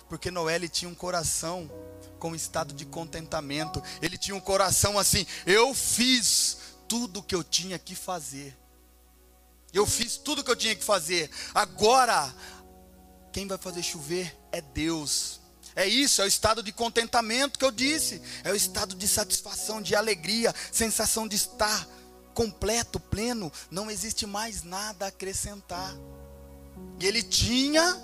Porque 0.09 0.31
Noé 0.31 0.57
ele 0.57 0.69
tinha 0.69 0.91
um 0.91 0.95
coração 0.95 1.71
com 2.19 2.35
estado 2.35 2.75
de 2.75 2.85
contentamento. 2.85 3.83
Ele 4.03 4.19
tinha 4.19 4.35
um 4.35 4.41
coração 4.41 4.99
assim: 4.99 5.27
eu 5.47 5.75
fiz 5.75 6.59
tudo 6.89 7.21
o 7.21 7.23
que 7.23 7.35
eu 7.35 7.45
tinha 7.45 7.79
que 7.79 7.95
fazer. 7.95 8.57
Eu 9.73 9.87
fiz 9.87 10.17
tudo 10.17 10.41
o 10.41 10.45
que 10.45 10.51
eu 10.51 10.57
tinha 10.57 10.75
que 10.75 10.83
fazer. 10.83 11.31
Agora, 11.55 12.35
quem 13.33 13.47
vai 13.47 13.57
fazer 13.57 13.83
chover 13.83 14.37
é 14.51 14.61
Deus. 14.61 15.40
É 15.75 15.87
isso, 15.87 16.21
é 16.21 16.25
o 16.25 16.29
estado 16.29 16.63
de 16.63 16.73
contentamento 16.73 17.59
que 17.59 17.65
eu 17.65 17.71
disse. 17.71 18.21
É 18.45 18.51
o 18.51 18.57
estado 18.57 18.95
de 18.95 19.07
satisfação, 19.07 19.81
de 19.81 19.95
alegria, 19.95 20.55
sensação 20.73 21.27
de 21.27 21.37
estar 21.37 21.87
completo, 22.35 22.99
pleno. 22.99 23.53
Não 23.71 23.91
existe 23.91 24.27
mais 24.27 24.63
nada 24.63 25.07
a 25.07 25.09
acrescentar. 25.09 25.95
E 26.99 27.07
ele 27.07 27.23
tinha 27.23 27.97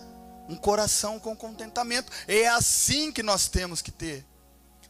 um 0.48 0.56
coração 0.56 1.18
com 1.18 1.36
contentamento. 1.36 2.10
É 2.26 2.46
assim 2.48 3.10
que 3.10 3.22
nós 3.22 3.48
temos 3.48 3.82
que 3.82 3.90
ter. 3.90 4.24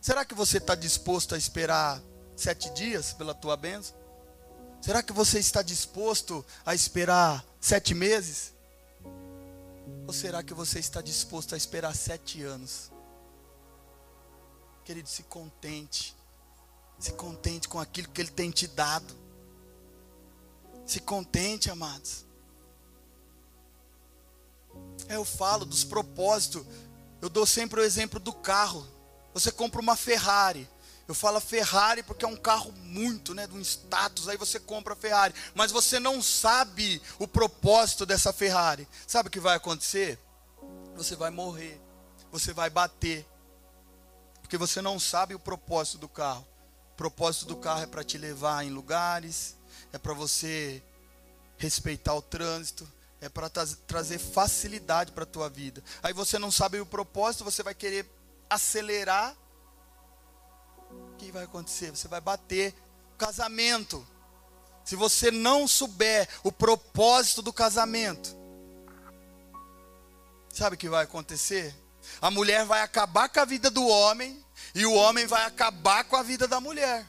Será 0.00 0.24
que 0.24 0.34
você 0.34 0.58
está 0.58 0.74
disposto 0.74 1.34
a 1.34 1.38
esperar 1.38 2.00
sete 2.36 2.70
dias 2.70 3.12
pela 3.12 3.34
tua 3.34 3.56
bênção? 3.56 3.96
Será 4.80 5.02
que 5.02 5.12
você 5.12 5.38
está 5.38 5.62
disposto 5.62 6.44
a 6.64 6.74
esperar 6.74 7.44
sete 7.60 7.94
meses? 7.94 8.55
Ou 10.06 10.12
será 10.12 10.42
que 10.42 10.54
você 10.54 10.78
está 10.78 11.00
disposto 11.00 11.54
a 11.54 11.58
esperar 11.58 11.94
sete 11.94 12.42
anos? 12.42 12.90
Querido, 14.84 15.08
se 15.08 15.22
contente. 15.24 16.16
Se 16.98 17.12
contente 17.12 17.68
com 17.68 17.78
aquilo 17.78 18.08
que 18.08 18.20
Ele 18.20 18.30
tem 18.30 18.50
te 18.50 18.66
dado. 18.66 19.14
Se 20.86 21.00
contente, 21.00 21.70
amados. 21.70 22.24
Eu 25.08 25.24
falo 25.24 25.64
dos 25.64 25.84
propósitos. 25.84 26.64
Eu 27.20 27.28
dou 27.28 27.46
sempre 27.46 27.80
o 27.80 27.84
exemplo 27.84 28.20
do 28.20 28.32
carro. 28.32 28.86
Você 29.34 29.50
compra 29.50 29.80
uma 29.80 29.96
Ferrari. 29.96 30.68
Eu 31.08 31.14
falo 31.14 31.40
Ferrari 31.40 32.02
porque 32.02 32.24
é 32.24 32.28
um 32.28 32.36
carro 32.36 32.72
muito, 32.72 33.32
né, 33.34 33.46
de 33.46 33.54
um 33.54 33.60
status, 33.60 34.28
aí 34.28 34.36
você 34.36 34.58
compra 34.58 34.94
a 34.94 34.96
Ferrari, 34.96 35.34
mas 35.54 35.70
você 35.70 36.00
não 36.00 36.20
sabe 36.20 37.00
o 37.18 37.28
propósito 37.28 38.04
dessa 38.04 38.32
Ferrari. 38.32 38.88
Sabe 39.06 39.28
o 39.28 39.30
que 39.30 39.38
vai 39.38 39.56
acontecer? 39.56 40.18
Você 40.96 41.14
vai 41.14 41.30
morrer. 41.30 41.80
Você 42.32 42.52
vai 42.52 42.68
bater. 42.68 43.24
Porque 44.42 44.56
você 44.56 44.82
não 44.82 44.98
sabe 44.98 45.34
o 45.34 45.38
propósito 45.38 45.98
do 45.98 46.08
carro. 46.08 46.46
O 46.92 46.96
propósito 46.96 47.46
do 47.46 47.56
carro 47.56 47.82
é 47.82 47.86
para 47.86 48.02
te 48.02 48.16
levar 48.18 48.64
em 48.64 48.70
lugares, 48.70 49.56
é 49.92 49.98
para 49.98 50.14
você 50.14 50.82
respeitar 51.58 52.14
o 52.14 52.22
trânsito, 52.22 52.90
é 53.20 53.28
para 53.28 53.48
trazer 53.48 54.18
facilidade 54.18 55.12
para 55.12 55.24
a 55.24 55.26
tua 55.26 55.48
vida. 55.48 55.82
Aí 56.02 56.12
você 56.12 56.38
não 56.38 56.50
sabe 56.50 56.80
o 56.80 56.86
propósito, 56.86 57.44
você 57.44 57.62
vai 57.62 57.74
querer 57.74 58.10
acelerar. 58.48 59.36
O 61.16 61.18
que 61.18 61.32
vai 61.32 61.44
acontecer? 61.44 61.90
Você 61.90 62.06
vai 62.06 62.20
bater. 62.20 62.74
Casamento. 63.16 64.06
Se 64.84 64.94
você 64.94 65.30
não 65.30 65.66
souber 65.66 66.28
o 66.44 66.52
propósito 66.52 67.40
do 67.40 67.54
casamento, 67.54 68.36
sabe 70.52 70.76
o 70.76 70.78
que 70.78 70.90
vai 70.90 71.04
acontecer? 71.04 71.74
A 72.20 72.30
mulher 72.30 72.66
vai 72.66 72.82
acabar 72.82 73.30
com 73.30 73.40
a 73.40 73.46
vida 73.46 73.70
do 73.70 73.84
homem 73.86 74.44
e 74.74 74.84
o 74.84 74.92
homem 74.92 75.26
vai 75.26 75.44
acabar 75.44 76.04
com 76.04 76.16
a 76.16 76.22
vida 76.22 76.46
da 76.46 76.60
mulher. 76.60 77.06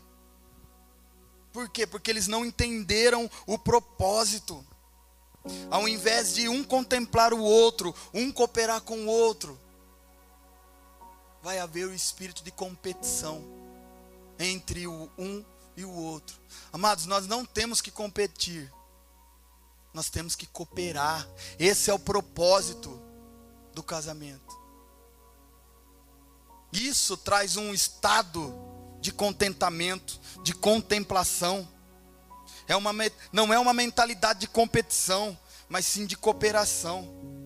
Por 1.51 1.69
quê? 1.69 1.85
Porque 1.85 2.09
eles 2.09 2.27
não 2.27 2.45
entenderam 2.45 3.29
o 3.45 3.59
propósito. 3.59 4.65
Ao 5.69 5.87
invés 5.87 6.33
de 6.33 6.47
um 6.47 6.63
contemplar 6.63 7.33
o 7.33 7.41
outro, 7.41 7.93
um 8.13 8.31
cooperar 8.31 8.79
com 8.81 8.99
o 8.99 9.07
outro, 9.07 9.59
vai 11.43 11.59
haver 11.59 11.85
o 11.87 11.93
espírito 11.93 12.41
de 12.41 12.51
competição 12.51 13.56
entre 14.39 14.87
o 14.87 15.09
um 15.17 15.43
e 15.75 15.85
o 15.85 15.91
outro. 15.91 16.39
Amados, 16.71 17.05
nós 17.05 17.27
não 17.27 17.45
temos 17.45 17.81
que 17.81 17.91
competir, 17.91 18.71
nós 19.93 20.09
temos 20.09 20.35
que 20.35 20.47
cooperar. 20.47 21.27
Esse 21.59 21.89
é 21.89 21.93
o 21.93 21.99
propósito 21.99 23.01
do 23.73 23.83
casamento. 23.83 24.57
Isso 26.71 27.15
traz 27.15 27.55
um 27.55 27.73
estado 27.73 28.53
de 28.99 29.11
contentamento, 29.11 30.19
de 30.43 30.53
contemplação. 30.53 31.67
É 32.67 32.75
uma, 32.75 32.91
não 33.31 33.53
é 33.53 33.59
uma 33.59 33.73
mentalidade 33.73 34.39
de 34.41 34.47
competição, 34.47 35.37
mas 35.69 35.85
sim 35.85 36.05
de 36.05 36.17
cooperação. 36.17 37.36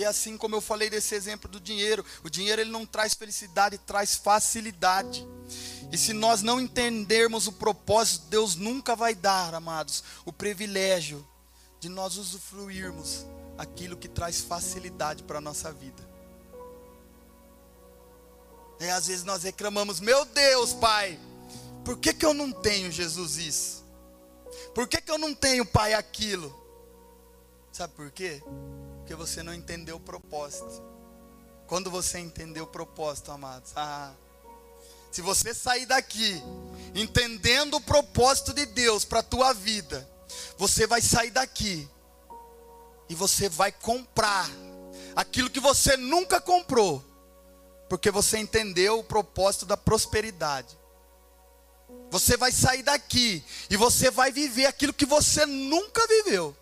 E 0.00 0.04
assim 0.06 0.38
como 0.38 0.56
eu 0.56 0.62
falei 0.62 0.88
desse 0.88 1.14
exemplo 1.14 1.46
do 1.46 1.60
dinheiro, 1.60 2.02
o 2.24 2.30
dinheiro 2.30 2.62
ele 2.62 2.70
não 2.70 2.86
traz 2.86 3.12
felicidade, 3.12 3.76
traz 3.76 4.14
facilidade. 4.14 5.28
E 5.92 5.98
se 5.98 6.14
nós 6.14 6.40
não 6.40 6.58
entendermos 6.58 7.46
o 7.46 7.52
propósito, 7.52 8.24
Deus 8.30 8.56
nunca 8.56 8.96
vai 8.96 9.14
dar, 9.14 9.54
amados, 9.54 10.02
o 10.24 10.32
privilégio 10.32 11.22
de 11.80 11.90
nós 11.90 12.16
usufruirmos 12.16 13.26
aquilo 13.58 13.94
que 13.94 14.08
traz 14.08 14.40
facilidade 14.40 15.22
para 15.22 15.36
a 15.36 15.42
nossa 15.42 15.70
vida. 15.70 16.02
E 18.80 18.88
às 18.88 19.06
vezes 19.06 19.22
nós 19.22 19.42
reclamamos, 19.42 20.00
meu 20.00 20.24
Deus, 20.24 20.72
Pai, 20.72 21.20
por 21.84 21.98
que, 21.98 22.14
que 22.14 22.24
eu 22.24 22.32
não 22.32 22.50
tenho, 22.50 22.90
Jesus, 22.90 23.36
isso? 23.36 23.84
Por 24.74 24.88
que, 24.88 24.98
que 25.02 25.10
eu 25.10 25.18
não 25.18 25.34
tenho, 25.34 25.66
Pai, 25.66 25.92
aquilo? 25.92 26.58
Sabe 27.70 27.92
por 27.92 28.10
quê? 28.10 28.42
Porque 29.10 29.26
você 29.26 29.42
não 29.42 29.52
entendeu 29.52 29.96
o 29.96 30.00
propósito. 30.00 30.80
Quando 31.66 31.90
você 31.90 32.20
entendeu 32.20 32.62
o 32.62 32.68
propósito, 32.68 33.32
amados, 33.32 33.72
ah, 33.74 34.14
se 35.10 35.20
você 35.20 35.52
sair 35.52 35.84
daqui 35.84 36.40
entendendo 36.94 37.74
o 37.74 37.80
propósito 37.80 38.54
de 38.54 38.64
Deus 38.66 39.04
para 39.04 39.18
a 39.18 39.24
tua 39.24 39.52
vida, 39.52 40.08
você 40.56 40.86
vai 40.86 41.02
sair 41.02 41.32
daqui 41.32 41.90
e 43.08 43.14
você 43.16 43.48
vai 43.48 43.72
comprar 43.72 44.48
aquilo 45.16 45.50
que 45.50 45.58
você 45.58 45.96
nunca 45.96 46.40
comprou, 46.40 47.04
porque 47.88 48.12
você 48.12 48.38
entendeu 48.38 49.00
o 49.00 49.04
propósito 49.04 49.66
da 49.66 49.76
prosperidade. 49.76 50.78
Você 52.12 52.36
vai 52.36 52.52
sair 52.52 52.84
daqui 52.84 53.44
e 53.68 53.76
você 53.76 54.08
vai 54.08 54.30
viver 54.30 54.66
aquilo 54.66 54.94
que 54.94 55.04
você 55.04 55.44
nunca 55.46 56.06
viveu. 56.06 56.56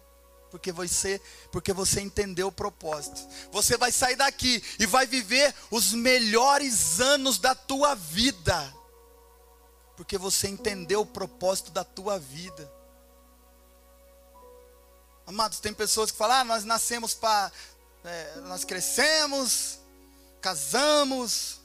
Porque 0.50 0.72
você, 0.72 1.20
porque 1.52 1.72
você 1.72 2.00
entendeu 2.00 2.48
o 2.48 2.52
propósito. 2.52 3.20
Você 3.52 3.76
vai 3.76 3.92
sair 3.92 4.16
daqui 4.16 4.62
e 4.78 4.86
vai 4.86 5.06
viver 5.06 5.54
os 5.70 5.92
melhores 5.92 7.00
anos 7.00 7.38
da 7.38 7.54
tua 7.54 7.94
vida. 7.94 8.74
Porque 9.96 10.16
você 10.16 10.48
entendeu 10.48 11.02
o 11.02 11.06
propósito 11.06 11.70
da 11.70 11.84
tua 11.84 12.18
vida. 12.18 12.72
Amados, 15.26 15.60
tem 15.60 15.74
pessoas 15.74 16.10
que 16.10 16.16
falam: 16.16 16.38
ah, 16.38 16.44
nós 16.44 16.64
nascemos 16.64 17.12
para. 17.12 17.52
É, 18.04 18.36
nós 18.46 18.64
crescemos, 18.64 19.78
casamos, 20.40 21.60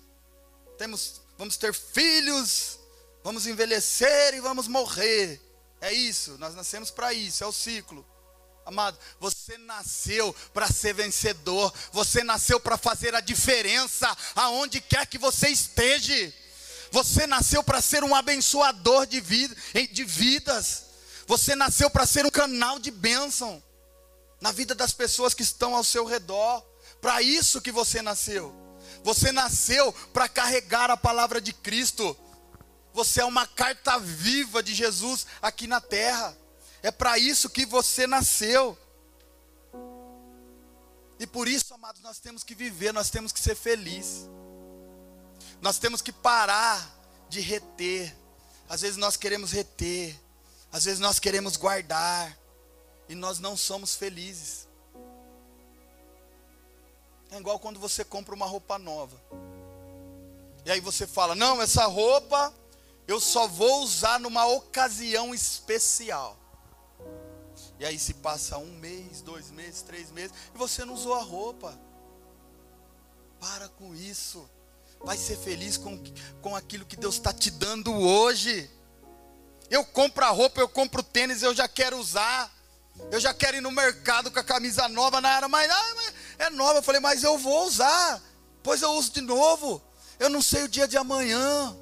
temos, 0.78 1.22
vamos 1.38 1.56
ter 1.56 1.74
filhos, 1.74 2.80
vamos 3.24 3.48
envelhecer 3.48 4.34
e 4.34 4.42
vamos 4.42 4.68
morrer. 4.68 5.40
É 5.80 5.94
isso, 5.94 6.38
nós 6.38 6.56
nascemos 6.56 6.92
para 6.92 7.14
isso, 7.14 7.44
é 7.44 7.48
o 7.48 7.52
ciclo. 7.54 8.06
Amado, 8.66 8.98
você 9.20 9.58
nasceu 9.58 10.34
para 10.54 10.68
ser 10.68 10.94
vencedor, 10.94 11.74
você 11.92 12.24
nasceu 12.24 12.60
para 12.60 12.78
fazer 12.78 13.14
a 13.14 13.20
diferença 13.20 14.16
aonde 14.36 14.80
quer 14.80 15.06
que 15.06 15.18
você 15.18 15.50
esteja. 15.50 16.34
Você 16.92 17.26
nasceu 17.28 17.64
para 17.64 17.82
ser 17.82 18.04
um 18.04 18.16
abençoador 18.16 19.06
de, 19.06 19.20
vida, 19.20 19.56
de 19.92 20.04
vidas. 20.04 20.84
Você 21.28 21.56
nasceu 21.56 21.90
para 21.90 22.06
ser 22.06 22.26
um 22.26 22.30
canal 22.30 22.80
de 22.80 22.92
bênção 22.92 23.62
na 24.40 24.52
vida 24.52 24.76
das 24.76 24.94
pessoas 24.94 25.34
que 25.34 25.42
estão 25.42 25.76
ao 25.76 25.84
seu 25.84 26.06
redor. 26.06 26.64
Para 27.02 27.22
isso 27.22 27.62
que 27.62 27.72
você 27.72 28.02
nasceu. 28.02 28.54
Você 29.04 29.32
nasceu 29.32 29.92
para 30.14 30.30
carregar 30.30 30.90
a 30.90 30.96
palavra 30.96 31.42
de 31.42 31.52
Cristo. 31.52 32.16
Você 32.94 33.20
é 33.20 33.26
uma 33.26 33.48
carta 33.48 33.98
viva 34.00 34.64
de 34.64 34.74
Jesus 34.74 35.26
aqui 35.42 35.68
na 35.68 35.82
terra. 35.82 36.38
É 36.84 36.92
para 36.92 37.18
isso 37.18 37.50
que 37.50 37.66
você 37.66 38.06
nasceu. 38.06 38.78
E 41.18 41.26
por 41.26 41.48
isso, 41.48 41.74
amados, 41.74 42.02
nós 42.02 42.20
temos 42.20 42.44
que 42.44 42.54
viver, 42.54 42.92
nós 42.92 43.10
temos 43.10 43.32
que 43.32 43.40
ser 43.40 43.56
felizes. 43.56 44.30
Nós 45.62 45.80
temos 45.80 46.02
que 46.02 46.12
parar 46.12 46.94
de 47.30 47.40
reter. 47.40 48.14
Às 48.68 48.82
vezes 48.82 48.98
nós 48.98 49.16
queremos 49.16 49.52
reter, 49.52 50.20
às 50.72 50.84
vezes 50.84 51.00
nós 51.00 51.20
queremos 51.20 51.56
guardar, 51.56 52.38
e 53.08 53.16
nós 53.16 53.40
não 53.40 53.56
somos 53.56 53.96
felizes. 53.96 54.68
É 57.32 57.38
igual 57.38 57.60
quando 57.60 57.80
você 57.80 58.04
compra 58.04 58.36
uma 58.36 58.46
roupa 58.46 58.78
nova. 58.78 59.20
E 60.66 60.72
aí 60.72 60.82
você 60.82 61.08
fala: 61.08 61.34
Não, 61.34 61.62
essa 61.62 61.86
roupa 61.86 62.54
eu 63.08 63.20
só 63.20 63.48
vou 63.48 63.84
usar 63.84 64.20
numa 64.20 64.46
ocasião 64.46 65.34
especial. 65.34 66.43
E 67.84 67.86
aí 67.86 68.00
se 68.00 68.14
passa 68.14 68.58
um 68.58 68.78
mês, 68.78 69.22
dois 69.22 69.52
meses, 69.52 69.82
três 69.82 70.10
meses, 70.10 70.34
e 70.56 70.58
você 70.58 70.86
não 70.86 70.94
usou 70.94 71.16
a 71.16 71.22
roupa. 71.22 71.78
Para 73.42 73.68
com 73.68 73.94
isso. 73.94 74.50
Vai 75.04 75.18
ser 75.18 75.36
feliz 75.36 75.76
com, 75.76 76.02
com 76.42 76.56
aquilo 76.56 76.86
que 76.86 76.96
Deus 76.96 77.16
está 77.16 77.34
te 77.34 77.52
dando 77.52 77.92
hoje. 77.92 78.72
Eu 79.70 79.84
compro 79.84 80.24
a 80.24 80.30
roupa, 80.30 80.62
eu 80.62 80.70
compro 80.70 81.04
tênis, 81.04 81.44
eu 81.44 81.54
já 81.54 81.68
quero 81.68 81.98
usar. 81.98 82.50
Eu 83.12 83.20
já 83.20 83.34
quero 83.34 83.58
ir 83.58 83.62
no 83.62 83.70
mercado 83.70 84.32
com 84.32 84.40
a 84.40 84.44
camisa 84.46 84.88
nova 84.88 85.20
na 85.20 85.36
era, 85.36 85.50
mas, 85.50 85.70
ah, 85.70 85.94
mas 85.98 86.14
é 86.40 86.50
nova. 86.52 86.80
Eu 86.80 86.84
falei, 86.84 87.02
mas 87.02 87.22
eu 87.22 87.38
vou 87.38 87.68
usar. 87.68 88.24
Pois 88.64 88.82
eu 88.82 88.94
uso 88.94 89.12
de 89.12 89.20
novo. 89.20 89.84
Eu 90.18 90.30
não 90.30 90.42
sei 90.42 90.64
o 90.64 90.70
dia 90.70 90.88
de 90.88 90.96
amanhã. 90.96 91.76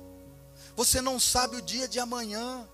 Você 0.75 0.99
não 0.99 1.19
sabe 1.19 1.57
o 1.57 1.61
dia 1.61 1.87
de 1.87 1.99
amanhã. 1.99 2.67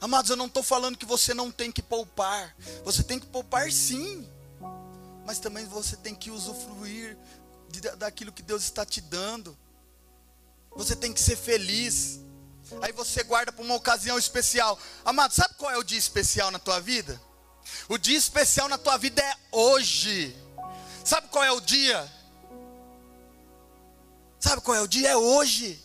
Amados, 0.00 0.30
eu 0.30 0.36
não 0.36 0.46
estou 0.46 0.62
falando 0.62 0.96
que 0.96 1.04
você 1.04 1.34
não 1.34 1.50
tem 1.50 1.70
que 1.70 1.82
poupar. 1.82 2.56
Você 2.84 3.02
tem 3.02 3.18
que 3.18 3.26
poupar 3.26 3.70
sim. 3.70 4.26
Mas 5.26 5.38
também 5.38 5.66
você 5.66 5.96
tem 5.96 6.14
que 6.14 6.30
usufruir 6.30 7.18
de, 7.68 7.80
daquilo 7.96 8.32
que 8.32 8.42
Deus 8.42 8.62
está 8.62 8.84
te 8.86 9.00
dando. 9.00 9.56
Você 10.74 10.96
tem 10.96 11.12
que 11.12 11.20
ser 11.20 11.36
feliz. 11.36 12.20
Aí 12.80 12.92
você 12.92 13.22
guarda 13.22 13.52
para 13.52 13.64
uma 13.64 13.74
ocasião 13.74 14.18
especial. 14.18 14.78
Amado, 15.04 15.34
sabe 15.34 15.54
qual 15.54 15.70
é 15.70 15.76
o 15.76 15.84
dia 15.84 15.98
especial 15.98 16.50
na 16.50 16.58
tua 16.58 16.80
vida? 16.80 17.20
O 17.88 17.98
dia 17.98 18.16
especial 18.16 18.68
na 18.68 18.78
tua 18.78 18.96
vida 18.96 19.20
é 19.20 19.36
hoje. 19.52 20.34
Sabe 21.04 21.28
qual 21.28 21.44
é 21.44 21.52
o 21.52 21.60
dia? 21.60 22.10
Sabe 24.38 24.62
qual 24.62 24.76
é 24.76 24.80
o 24.80 24.88
dia? 24.88 25.10
É 25.10 25.16
hoje. 25.16 25.82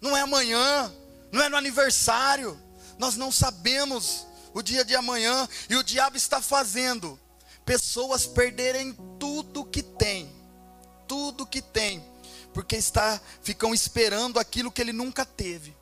Não 0.00 0.16
é 0.16 0.20
amanhã. 0.20 0.92
Não 1.32 1.42
é 1.42 1.48
no 1.48 1.56
aniversário. 1.56 2.60
Nós 3.00 3.16
não 3.16 3.32
sabemos 3.32 4.26
o 4.52 4.60
dia 4.60 4.84
de 4.84 4.94
amanhã 4.94 5.48
e 5.70 5.76
o 5.76 5.82
diabo 5.82 6.18
está 6.18 6.42
fazendo 6.42 7.18
pessoas 7.64 8.26
perderem 8.26 8.92
tudo 9.18 9.64
que 9.64 9.82
tem, 9.82 10.30
tudo 11.08 11.46
que 11.46 11.62
tem, 11.62 12.04
porque 12.52 12.76
está 12.76 13.18
ficam 13.42 13.72
esperando 13.72 14.38
aquilo 14.38 14.70
que 14.70 14.82
ele 14.82 14.92
nunca 14.92 15.24
teve. 15.24 15.74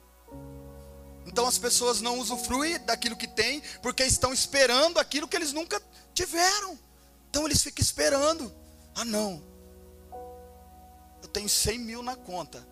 Então 1.26 1.44
as 1.44 1.59
pessoas 1.59 2.00
não 2.00 2.20
usufruem 2.20 2.78
daquilo 2.85 3.16
que 3.16 3.26
tem, 3.26 3.64
porque 3.83 4.04
estão 4.04 4.33
esperando 4.33 5.00
aquilo 5.00 5.26
que 5.26 5.35
eles 5.35 5.52
nunca 5.52 5.83
tiveram. 6.14 6.78
Então 7.28 7.46
eles 7.46 7.61
ficam 7.61 7.83
esperando. 7.83 8.54
Ah 8.94 9.04
não, 9.04 9.42
eu 11.20 11.28
tenho 11.33 11.48
100 11.48 11.78
mil 11.81 12.00
na 12.00 12.14
conta. 12.14 12.64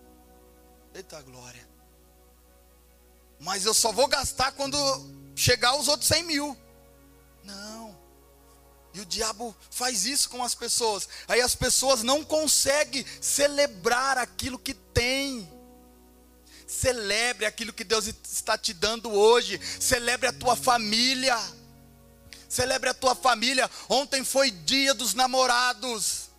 Eita 0.95 1.21
glória 1.23 1.66
mas 3.41 3.65
eu 3.65 3.75
só 3.75 3.93
vou 3.93 4.09
gastar 4.09 4.53
quando 4.53 4.77
chegar 5.35 5.77
os 5.77 5.89
outros 5.89 6.09
100 6.09 6.23
mil. 6.25 6.57
Não. 7.45 7.97
E 8.95 9.01
o 9.01 9.05
diabo 9.05 9.55
faz 9.71 10.07
isso 10.07 10.31
com 10.31 10.43
as 10.43 10.55
pessoas. 10.55 11.09
Aí 11.29 11.41
as 11.41 11.55
pessoas 11.55 12.03
não 12.03 12.25
conseguem 12.25 13.05
celebrar 13.21 14.17
aquilo 14.17 14.59
que 14.59 14.73
tem. 14.73 15.47
Celebre 16.67 17.45
aquilo 17.47 17.73
que 17.73 17.85
Deus 17.85 18.07
está 18.07 18.57
te 18.57 18.73
dando 18.73 19.13
hoje. 19.13 19.61
Celebre 19.79 20.29
a 20.29 20.33
tua 20.33 20.57
família. 20.57 21.39
Celebre 22.49 22.89
a 22.89 22.95
tua 22.95 23.15
família. 23.15 23.71
Ontem 23.89 24.25
foi 24.25 24.51
dia 24.51 24.95
dos 24.95 25.13
namorados. 25.13 26.31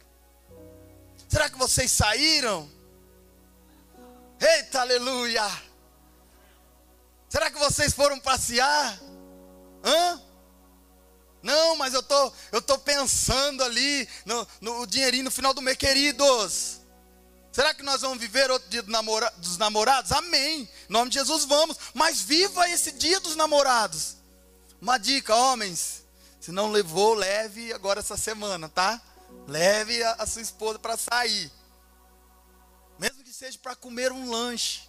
Será 1.29 1.49
que 1.49 1.57
vocês 1.57 1.91
saíram? 1.91 2.69
Eita, 4.39 4.81
aleluia! 4.81 5.66
Será 7.29 7.51
que 7.51 7.59
vocês 7.59 7.93
foram 7.93 8.19
passear? 8.19 8.99
Hã? 9.83 10.21
Não, 11.43 11.75
mas 11.75 11.93
eu 11.93 12.03
tô, 12.03 12.33
eu 12.51 12.61
tô 12.61 12.77
pensando 12.79 13.63
ali 13.63 14.07
no, 14.25 14.47
no 14.59 14.87
dinheirinho 14.87 15.25
no 15.25 15.31
final 15.31 15.53
do 15.53 15.61
mês, 15.61 15.77
queridos. 15.77 16.81
Será 17.51 17.73
que 17.73 17.83
nós 17.83 18.01
vamos 18.01 18.19
viver 18.19 18.51
outro 18.51 18.69
dia 18.69 18.83
do 18.83 18.91
namora, 18.91 19.31
dos 19.37 19.57
namorados? 19.57 20.11
Amém. 20.11 20.69
Em 20.89 20.93
nome 20.93 21.09
de 21.09 21.17
Jesus 21.17 21.45
vamos. 21.45 21.77
Mas 21.93 22.21
viva 22.21 22.69
esse 22.69 22.91
dia 22.91 23.19
dos 23.19 23.35
namorados. 23.35 24.17
Uma 24.81 24.97
dica, 24.97 25.35
homens. 25.35 26.05
Se 26.39 26.51
não 26.51 26.71
levou, 26.71 27.13
leve 27.13 27.73
agora 27.73 27.99
essa 27.99 28.15
semana, 28.15 28.69
tá? 28.69 29.01
Leve 29.47 30.03
a, 30.03 30.13
a 30.19 30.27
sua 30.27 30.41
esposa 30.41 30.79
para 30.79 30.97
sair. 30.97 31.51
Mesmo 32.99 33.23
que 33.23 33.33
seja 33.33 33.57
para 33.57 33.75
comer 33.75 34.11
um 34.11 34.29
lanche. 34.29 34.81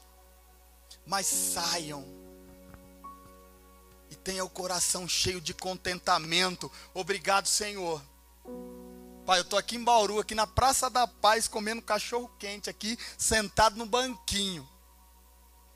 Mas 1.06 1.26
saiam 1.26 2.17
tenha 4.14 4.44
o 4.44 4.50
coração 4.50 5.08
cheio 5.08 5.40
de 5.40 5.52
contentamento. 5.54 6.70
Obrigado, 6.94 7.46
Senhor. 7.46 8.02
Pai, 9.26 9.40
eu 9.40 9.42
estou 9.42 9.58
aqui 9.58 9.76
em 9.76 9.84
Bauru, 9.84 10.18
aqui 10.18 10.34
na 10.34 10.46
Praça 10.46 10.88
da 10.88 11.06
Paz, 11.06 11.46
comendo 11.46 11.82
cachorro 11.82 12.30
quente 12.38 12.70
aqui, 12.70 12.98
sentado 13.18 13.76
no 13.76 13.84
banquinho. 13.84 14.66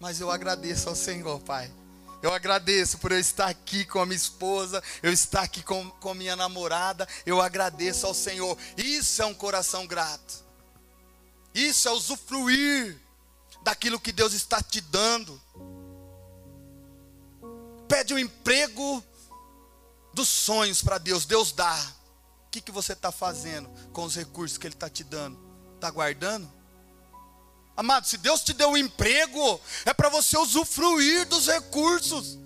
Mas 0.01 0.21
eu 0.21 0.31
agradeço 0.31 0.89
ao 0.89 0.97
Senhor, 0.97 1.39
Pai. 1.41 1.71
Eu 2.23 2.33
agradeço 2.33 2.99
por 2.99 3.11
eu 3.11 3.19
estar 3.19 3.49
aqui 3.49 3.85
com 3.85 3.99
a 3.99 4.07
minha 4.07 4.17
esposa, 4.17 4.81
eu 5.03 5.13
estar 5.13 5.43
aqui 5.43 5.61
com, 5.61 5.91
com 5.91 6.15
minha 6.15 6.37
namorada. 6.37 7.07
Eu 7.27 7.41
agradeço 7.41 8.07
ao 8.07 8.15
Senhor. 8.15 8.57
Isso 8.77 9.21
é 9.21 9.27
um 9.27 9.35
coração 9.35 9.89
grato. 9.89 10.45
Isso 11.53 11.89
é 11.89 11.91
usufruir 11.91 12.97
daquilo 13.65 13.99
que 13.99 14.13
Deus 14.13 14.35
está 14.35 14.63
te 14.63 14.81
dando. 14.81 15.42
Pede 17.93 18.15
um 18.15 18.19
emprego 18.19 19.05
dos 20.15 20.27
sonhos 20.27 20.83
para 20.83 20.97
Deus, 20.97 21.27
Deus 21.27 21.53
dá. 21.53 21.79
O 22.47 22.51
que, 22.51 22.63
que 22.63 22.73
você 22.73 22.95
está 22.95 23.13
fazendo 23.13 23.69
com 23.93 24.05
os 24.05 24.17
recursos 24.17 24.57
que 24.57 24.67
Ele 24.67 24.75
está 24.75 24.89
te 24.89 25.05
dando? 25.05 25.39
Está 25.75 25.91
guardando? 25.91 26.51
Amado, 27.77 28.07
se 28.07 28.17
Deus 28.17 28.41
te 28.41 28.55
deu 28.55 28.71
um 28.71 28.79
emprego, 28.79 29.61
é 29.85 29.93
para 29.93 30.09
você 30.09 30.39
usufruir 30.39 31.27
dos 31.27 31.49
recursos, 31.49 32.39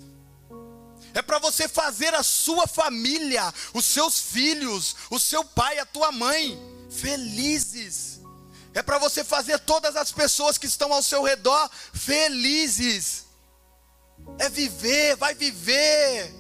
é 1.15 1.23
para 1.23 1.39
você 1.39 1.69
fazer 1.69 2.13
a 2.13 2.25
sua 2.25 2.67
família, 2.67 3.55
os 3.73 3.85
seus 3.85 4.19
filhos, 4.19 4.97
o 5.11 5.21
seu 5.21 5.45
pai, 5.45 5.79
a 5.79 5.87
tua 5.87 6.11
mãe, 6.11 6.61
felizes, 6.91 8.19
é 8.75 8.83
para 8.83 8.99
você 8.99 9.23
fazer 9.23 9.61
todas 9.61 9.95
as 9.95 10.11
pessoas 10.11 10.59
que 10.59 10.67
estão 10.67 10.93
ao 10.93 11.05
seu 11.05 11.23
redor 11.23 11.71
felizes, 11.93 13.26
é 14.39 14.49
viver, 14.49 15.17
vai 15.17 15.35
viver, 15.35 16.33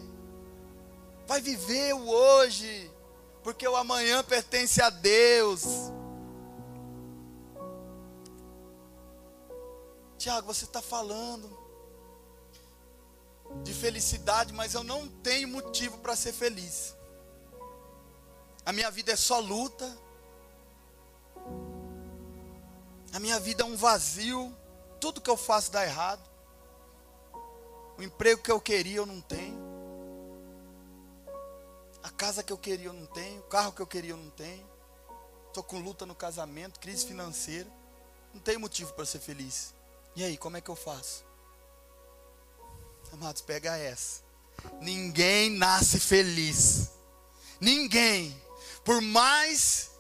vai 1.27 1.40
viver 1.40 1.94
o 1.94 2.09
hoje, 2.09 2.90
porque 3.42 3.66
o 3.66 3.77
amanhã 3.77 4.22
pertence 4.22 4.81
a 4.83 4.90
Deus. 4.90 5.64
Tiago, 10.18 10.46
você 10.46 10.64
está 10.64 10.83
falando 10.83 11.57
de 13.62 13.72
felicidade, 13.72 14.53
mas 14.53 14.75
eu 14.75 14.83
não 14.83 15.09
tenho 15.09 15.49
motivo 15.49 15.99
para 15.99 16.16
ser 16.16 16.33
feliz. 16.33 16.94
A 18.64 18.72
minha 18.72 18.90
vida 18.90 19.12
é 19.12 19.16
só 19.16 19.38
luta. 19.38 19.96
A 23.12 23.20
minha 23.20 23.38
vida 23.38 23.62
é 23.62 23.66
um 23.66 23.77
vazio. 23.77 24.53
Tudo 25.01 25.20
que 25.20 25.31
eu 25.31 25.37
faço 25.37 25.70
dá 25.70 25.85
errado. 25.85 26.29
O 27.98 28.02
emprego 28.02 28.42
que 28.42 28.50
eu 28.50 28.61
queria 28.61 28.98
eu 28.98 29.06
não 29.06 29.20
tenho. 29.20 29.64
A 32.02 32.11
casa 32.11 32.42
que 32.42 32.52
eu 32.52 32.59
queria 32.59 32.87
eu 32.87 32.92
não 32.92 33.06
tenho. 33.06 33.40
O 33.40 33.44
carro 33.44 33.72
que 33.72 33.80
eu 33.80 33.87
queria 33.87 34.11
eu 34.11 34.16
não 34.16 34.30
tenho. 34.30 34.68
Estou 35.48 35.64
com 35.64 35.78
luta 35.78 36.04
no 36.04 36.14
casamento, 36.14 36.78
crise 36.78 37.06
financeira. 37.06 37.68
Não 38.35 38.40
tenho 38.40 38.61
motivo 38.61 38.92
para 38.92 39.06
ser 39.06 39.20
feliz. 39.20 39.74
E 40.14 40.22
aí, 40.22 40.37
como 40.37 40.56
é 40.56 40.61
que 40.61 40.68
eu 40.68 40.76
faço? 40.76 41.24
Amados, 43.12 43.40
pega 43.40 43.76
essa. 43.76 44.22
Ninguém 44.80 45.50
nasce 45.50 45.98
feliz. 45.98 46.90
Ninguém. 47.61 48.40
Por 48.85 49.00
mais 49.00 49.90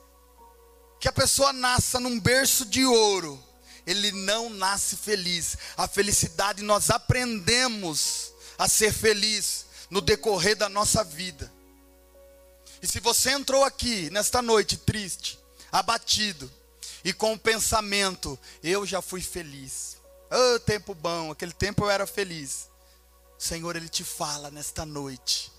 que 1.00 1.08
a 1.08 1.12
pessoa 1.12 1.52
nasça 1.52 1.98
num 1.98 2.20
berço 2.20 2.66
de 2.66 2.84
ouro, 2.84 3.42
ele 3.86 4.10
não 4.12 4.50
nasce 4.50 4.96
feliz. 4.96 5.56
A 5.76 5.86
felicidade 5.86 6.62
nós 6.62 6.90
aprendemos 6.90 8.32
a 8.58 8.68
ser 8.68 8.92
feliz 8.92 9.66
no 9.88 10.00
decorrer 10.00 10.56
da 10.56 10.68
nossa 10.68 11.04
vida. 11.04 11.52
E 12.82 12.86
se 12.86 13.00
você 13.00 13.30
entrou 13.30 13.64
aqui 13.64 14.10
nesta 14.10 14.42
noite 14.42 14.76
triste, 14.76 15.38
abatido 15.70 16.50
e 17.04 17.12
com 17.12 17.32
o 17.32 17.38
pensamento, 17.38 18.38
eu 18.62 18.84
já 18.84 19.00
fui 19.00 19.20
feliz. 19.20 19.96
Oh, 20.30 20.58
tempo 20.58 20.94
bom, 20.94 21.30
aquele 21.30 21.52
tempo 21.52 21.84
eu 21.84 21.90
era 21.90 22.06
feliz. 22.06 22.68
O 23.38 23.42
Senhor, 23.42 23.76
Ele 23.76 23.88
te 23.88 24.02
fala 24.02 24.50
nesta 24.50 24.84
noite. 24.84 25.52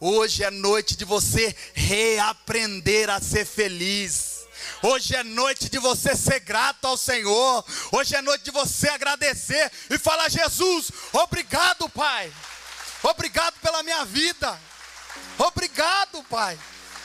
Hoje 0.00 0.44
é 0.44 0.50
noite 0.50 0.96
de 0.96 1.04
você 1.04 1.54
reaprender 1.74 3.10
a 3.10 3.20
ser 3.20 3.44
feliz. 3.44 4.37
Hoje 4.82 5.14
é 5.14 5.22
noite 5.22 5.68
de 5.68 5.78
você 5.78 6.14
ser 6.16 6.40
grato 6.40 6.84
ao 6.86 6.96
Senhor. 6.96 7.64
Hoje 7.92 8.14
é 8.14 8.22
noite 8.22 8.44
de 8.44 8.50
você 8.50 8.88
agradecer 8.88 9.70
e 9.90 9.98
falar: 9.98 10.28
Jesus, 10.28 10.90
obrigado, 11.12 11.88
Pai. 11.88 12.32
Obrigado 13.02 13.58
pela 13.60 13.82
minha 13.82 14.04
vida. 14.04 14.58
Obrigado, 15.38 16.22
Pai. 16.24 16.58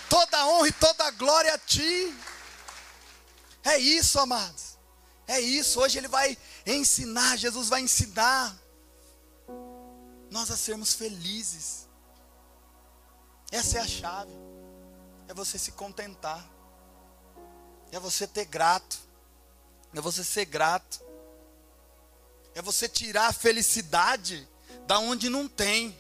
Toda 0.10 0.46
honra 0.48 0.68
e 0.68 0.72
toda 0.74 1.12
glória 1.12 1.54
a 1.54 1.58
Ti. 1.58 2.16
É 3.64 3.78
isso, 3.78 4.20
amados. 4.20 4.78
É 5.28 5.40
isso. 5.40 5.80
Hoje 5.80 5.98
Ele 5.98 6.08
vai 6.08 6.38
ensinar, 6.66 7.38
Jesus 7.38 7.70
vai 7.70 7.82
ensinar 7.82 8.56
nós 10.34 10.50
a 10.50 10.58
sermos 10.58 10.94
felizes. 10.94 11.88
Essa 13.52 13.78
é 13.78 13.82
a 13.82 13.88
chave. 13.88 14.34
É 15.28 15.34
você 15.34 15.60
se 15.60 15.72
contentar. 15.74 16.44
É 17.94 18.00
você 18.00 18.26
ter 18.26 18.46
grato. 18.46 18.98
É 19.94 20.02
você 20.02 20.24
ser 20.24 20.46
grato. 20.46 21.00
É 22.56 22.62
você 22.62 22.90
tirar 22.90 23.28
a 23.28 23.34
felicidade 23.34 24.48
da 24.88 24.98
onde 24.98 25.30
não 25.30 25.48
tem. 25.48 25.96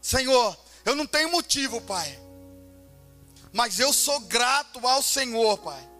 Senhor, 0.00 0.56
eu 0.84 0.94
não 0.94 1.08
tenho 1.08 1.28
motivo, 1.32 1.80
Pai. 1.80 2.20
Mas 3.52 3.80
eu 3.80 3.92
sou 3.92 4.20
grato 4.20 4.86
ao 4.86 5.02
Senhor, 5.02 5.58
Pai. 5.58 5.90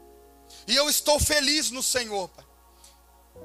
E 0.69 0.77
eu 0.77 0.89
estou 0.89 1.19
feliz 1.19 1.73
no 1.73 1.83
Senhor, 1.83 2.29
Pai. 2.29 2.44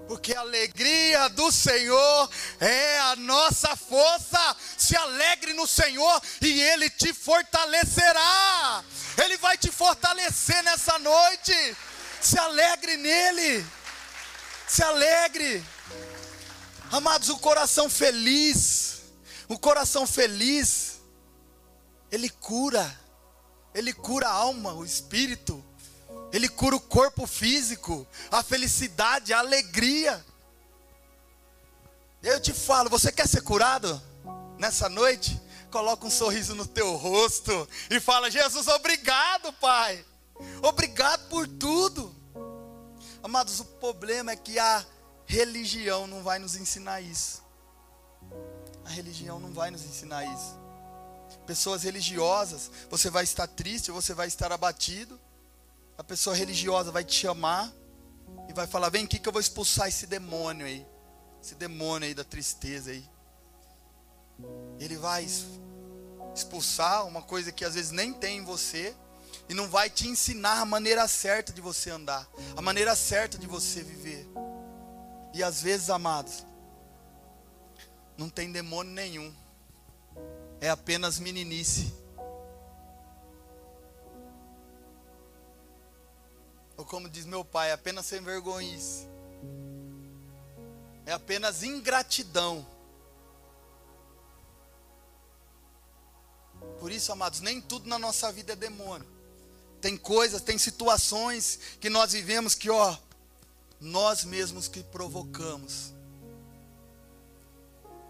Porque 0.10 0.34
a 0.34 0.40
alegria 0.40 1.30
do 1.30 1.52
Senhor 1.52 2.32
é 2.60 3.00
a 3.00 3.16
nossa 3.16 3.76
força. 3.76 4.58
Se 4.76 4.96
alegre 4.96 5.54
no 5.54 5.68
Senhor 5.68 6.20
e 6.42 6.60
Ele 6.64 6.90
te 6.90 7.14
fortalecerá. 7.14 8.84
Ele 9.24 9.38
vai 9.38 9.56
te 9.56 9.70
fortalecer 9.70 10.64
nessa 10.64 10.98
noite. 10.98 11.54
Se 12.20 12.40
alegre 12.40 12.98
nele. 12.98 13.64
Se 14.68 14.82
alegre. 14.82 15.64
Amados, 16.92 17.30
o 17.30 17.38
coração 17.38 17.88
feliz, 17.88 19.04
o 19.48 19.60
coração 19.60 20.08
feliz, 20.08 21.00
ele 22.12 22.32
cura, 22.32 23.00
ele 23.76 23.94
cura 23.94 24.28
a 24.28 24.32
alma, 24.32 24.74
o 24.74 24.84
espírito. 24.84 25.64
Ele 26.32 26.48
cura 26.48 26.76
o 26.76 26.80
corpo 26.80 27.26
físico, 27.26 28.08
a 28.32 28.44
felicidade, 28.44 29.34
a 29.34 29.40
alegria. 29.40 30.24
Eu 32.22 32.40
te 32.40 32.54
falo, 32.54 32.90
você 32.90 33.12
quer 33.12 33.28
ser 33.28 33.42
curado 33.42 34.02
nessa 34.58 34.88
noite? 34.88 35.42
Coloca 35.72 36.06
um 36.06 36.12
sorriso 36.12 36.56
no 36.56 36.68
teu 36.68 36.96
rosto 36.96 37.68
e 37.90 38.00
fala: 38.00 38.30
Jesus, 38.30 38.68
obrigado, 38.68 39.52
Pai. 39.54 40.06
Obrigado 40.62 41.28
por 41.30 41.48
tudo. 41.48 42.16
Amados, 43.24 43.60
o 43.60 43.66
problema 43.66 44.32
é 44.32 44.36
que 44.36 44.58
a 44.58 44.86
religião 45.26 46.08
não 46.08 46.24
vai 46.24 46.40
nos 46.40 46.56
ensinar 46.56 47.02
isso. 47.02 47.44
A 48.86 48.90
religião 48.90 49.40
não 49.40 49.52
vai 49.52 49.70
nos 49.72 49.84
ensinar 49.84 50.26
isso. 50.26 50.58
Pessoas 51.46 51.84
religiosas, 51.84 52.72
você 52.90 53.10
vai 53.10 53.24
estar 53.24 53.48
triste, 53.48 53.92
você 53.92 54.14
vai 54.14 54.28
estar 54.28 54.52
abatido 54.52 55.20
a 56.00 56.04
pessoa 56.04 56.34
religiosa 56.34 56.94
vai 56.94 57.04
te 57.04 57.14
chamar 57.14 57.70
e 58.48 58.54
vai 58.54 58.66
falar: 58.66 58.90
vem 58.90 59.04
aqui 59.04 59.20
que 59.20 59.28
eu 59.28 59.34
vou 59.34 59.42
expulsar 59.42 59.90
esse 59.90 60.08
demônio 60.08 60.66
aí, 60.66 60.88
esse 61.44 61.56
demônio 61.56 62.08
aí 62.08 62.14
da 62.14 62.24
tristeza 62.24 62.92
aí. 62.92 63.04
Ele 64.80 64.96
vai 64.96 65.28
expulsar 66.34 67.06
uma 67.06 67.22
coisa 67.22 67.52
que 67.52 67.66
às 67.66 67.76
vezes 67.76 67.92
nem 67.92 68.14
tem 68.14 68.38
em 68.38 68.46
você 68.46 68.96
e 69.50 69.54
não 69.54 69.68
vai 69.68 69.90
te 69.90 70.08
ensinar 70.08 70.62
a 70.62 70.66
maneira 70.66 71.06
certa 71.06 71.52
de 71.52 71.60
você 71.60 71.90
andar, 71.90 72.26
a 72.56 72.62
maneira 72.62 72.96
certa 72.96 73.38
de 73.38 73.46
você 73.46 73.84
viver. 73.84 74.26
E 75.34 75.44
às 75.44 75.62
vezes, 75.62 75.90
amados, 75.90 76.46
não 78.18 78.30
tem 78.30 78.54
demônio 78.54 78.94
nenhum, 78.94 79.36
é 80.62 80.70
apenas 80.70 81.20
meninice. 81.20 81.94
Ou 86.80 86.86
como 86.86 87.10
diz 87.10 87.26
meu 87.26 87.44
pai, 87.44 87.74
apenas 87.74 88.06
sem 88.06 88.22
vergonhice. 88.22 89.06
É 91.06 91.12
apenas 91.12 91.62
ingratidão. 91.62 92.66
Por 96.80 96.90
isso, 96.90 97.12
amados, 97.12 97.42
nem 97.42 97.60
tudo 97.60 97.90
na 97.90 98.00
nossa 98.00 98.32
vida 98.32 98.54
é 98.54 98.56
demônio. 98.56 99.06
Tem 99.82 99.98
coisas, 99.98 100.42
tem 100.42 100.58
situações 100.58 101.60
que 101.82 101.90
nós 101.90 102.14
vivemos 102.14 102.56
que, 102.56 102.70
ó, 102.70 102.98
nós 103.82 104.24
mesmos 104.24 104.70
que 104.70 104.82
provocamos. 104.82 105.94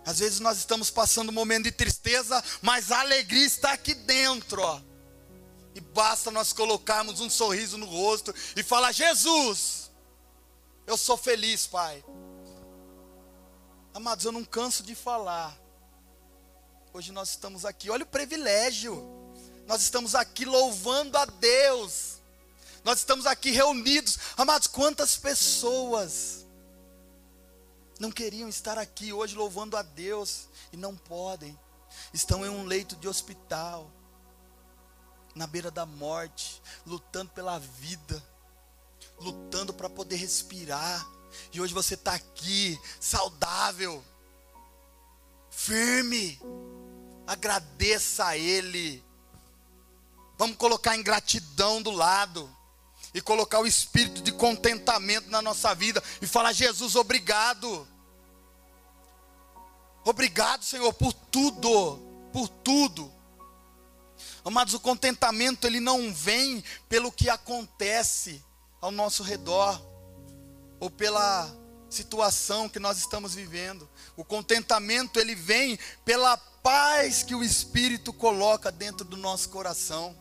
Às 0.06 0.20
vezes 0.20 0.40
nós 0.40 0.60
estamos 0.60 0.92
passando 0.92 1.30
um 1.30 1.34
momento 1.34 1.64
de 1.64 1.72
tristeza, 1.72 2.44
mas 2.62 2.92
a 2.92 3.00
alegria 3.00 3.48
está 3.48 3.72
aqui 3.74 3.96
dentro, 3.96 4.62
ó. 4.62 4.89
E 5.76 5.82
basta 5.82 6.32
nós 6.32 6.52
colocarmos 6.52 7.20
um 7.20 7.30
sorriso 7.30 7.78
no 7.78 7.86
rosto 7.86 8.34
e 8.56 8.64
falar: 8.64 8.92
Jesus, 8.92 9.92
eu 10.88 10.98
sou 10.98 11.18
feliz, 11.18 11.68
Pai. 11.68 12.04
Amados, 13.94 14.26
eu 14.26 14.32
não 14.32 14.44
canso 14.44 14.84
de 14.84 14.96
falar. 14.96 15.58
Hoje 16.94 17.12
nós 17.12 17.30
estamos 17.30 17.66
aqui, 17.66 17.90
olha 17.90 18.04
o 18.04 18.08
privilégio. 18.08 19.20
Nós 19.68 19.82
estamos 19.82 20.16
aqui 20.16 20.46
louvando 20.46 21.18
a 21.18 21.26
Deus. 21.26 22.20
Nós 22.84 23.00
estamos 23.00 23.26
aqui 23.26 23.52
reunidos. 23.52 24.18
Amados, 24.36 24.68
quantas 24.68 25.16
pessoas 25.16 26.46
não 28.00 28.12
queriam 28.12 28.48
estar 28.48 28.78
aqui 28.78 29.12
hoje 29.12 29.36
louvando 29.36 29.76
a 29.76 29.82
Deus 29.82 30.48
e 30.72 30.78
não 30.78 30.96
podem. 30.96 31.60
Estão 32.14 32.46
em 32.46 32.50
um 32.50 32.64
leito 32.64 32.96
de 32.96 33.08
hospital, 33.08 33.92
na 35.40 35.48
beira 35.48 35.72
da 35.72 35.86
morte, 35.86 36.62
lutando 36.86 37.32
pela 37.32 37.58
vida, 37.58 38.22
lutando 39.22 39.74
para 39.74 39.90
poder 39.90 40.18
respirar. 40.18 41.10
E 41.54 41.62
hoje 41.62 41.74
você 41.74 41.94
está 41.94 42.14
aqui, 42.14 42.78
saudável, 43.00 44.04
firme. 45.50 46.38
Agradeça 47.26 48.26
a 48.26 48.38
Ele. 48.38 49.02
Vamos 50.38 50.58
colocar 50.58 50.98
ingratidão 50.98 51.82
do 51.82 51.92
lado 51.92 52.54
e 53.14 53.22
colocar 53.22 53.62
o 53.62 53.68
espírito 53.68 54.22
de 54.22 54.34
contentamento 54.34 55.30
na 55.30 55.42
nossa 55.42 55.74
vida 55.74 56.04
e 56.22 56.28
falar: 56.28 56.52
Jesus, 56.52 56.98
obrigado. 56.98 57.88
Obrigado, 60.04 60.66
Senhor, 60.66 60.92
por 60.92 61.14
tudo, 61.14 61.98
por 62.34 62.50
tudo. 62.50 63.19
Amados, 64.50 64.74
o 64.74 64.80
contentamento 64.80 65.68
ele 65.68 65.80
não 65.80 66.12
vem 66.12 66.64
pelo 66.90 67.12
que 67.12 67.30
acontece 67.30 68.44
ao 68.82 68.90
nosso 68.90 69.22
redor 69.22 69.80
ou 70.80 70.90
pela 70.90 71.56
situação 71.88 72.68
que 72.68 72.80
nós 72.80 72.98
estamos 72.98 73.36
vivendo. 73.36 73.88
O 74.18 74.26
contentamento 74.26 75.20
ele 75.20 75.36
vem 75.36 75.78
pela 76.04 76.36
paz 76.36 77.22
que 77.22 77.36
o 77.36 77.44
Espírito 77.44 78.12
coloca 78.12 78.72
dentro 78.72 79.06
do 79.06 79.16
nosso 79.16 79.50
coração 79.50 80.18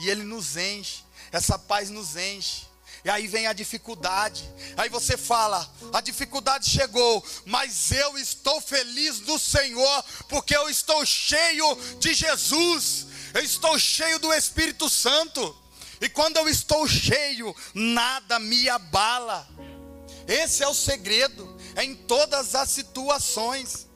e 0.00 0.10
ele 0.10 0.24
nos 0.24 0.56
enche 0.56 1.04
essa 1.30 1.56
paz 1.56 1.88
nos 1.88 2.16
enche. 2.16 2.66
E 3.04 3.10
aí 3.10 3.26
vem 3.26 3.46
a 3.46 3.52
dificuldade. 3.52 4.48
Aí 4.76 4.88
você 4.88 5.16
fala: 5.16 5.68
a 5.92 6.00
dificuldade 6.00 6.70
chegou, 6.70 7.24
mas 7.44 7.90
eu 7.90 8.16
estou 8.16 8.60
feliz 8.60 9.20
do 9.20 9.38
Senhor, 9.38 10.04
porque 10.28 10.56
eu 10.56 10.68
estou 10.68 11.04
cheio 11.04 11.76
de 11.98 12.14
Jesus, 12.14 13.06
eu 13.34 13.42
estou 13.42 13.78
cheio 13.78 14.18
do 14.18 14.32
Espírito 14.32 14.88
Santo. 14.88 15.56
E 16.00 16.08
quando 16.08 16.36
eu 16.36 16.48
estou 16.48 16.86
cheio, 16.88 17.54
nada 17.74 18.38
me 18.38 18.68
abala. 18.68 19.48
Esse 20.26 20.62
é 20.62 20.68
o 20.68 20.74
segredo, 20.74 21.56
é 21.74 21.84
em 21.84 21.94
todas 21.94 22.54
as 22.54 22.70
situações. 22.70 23.88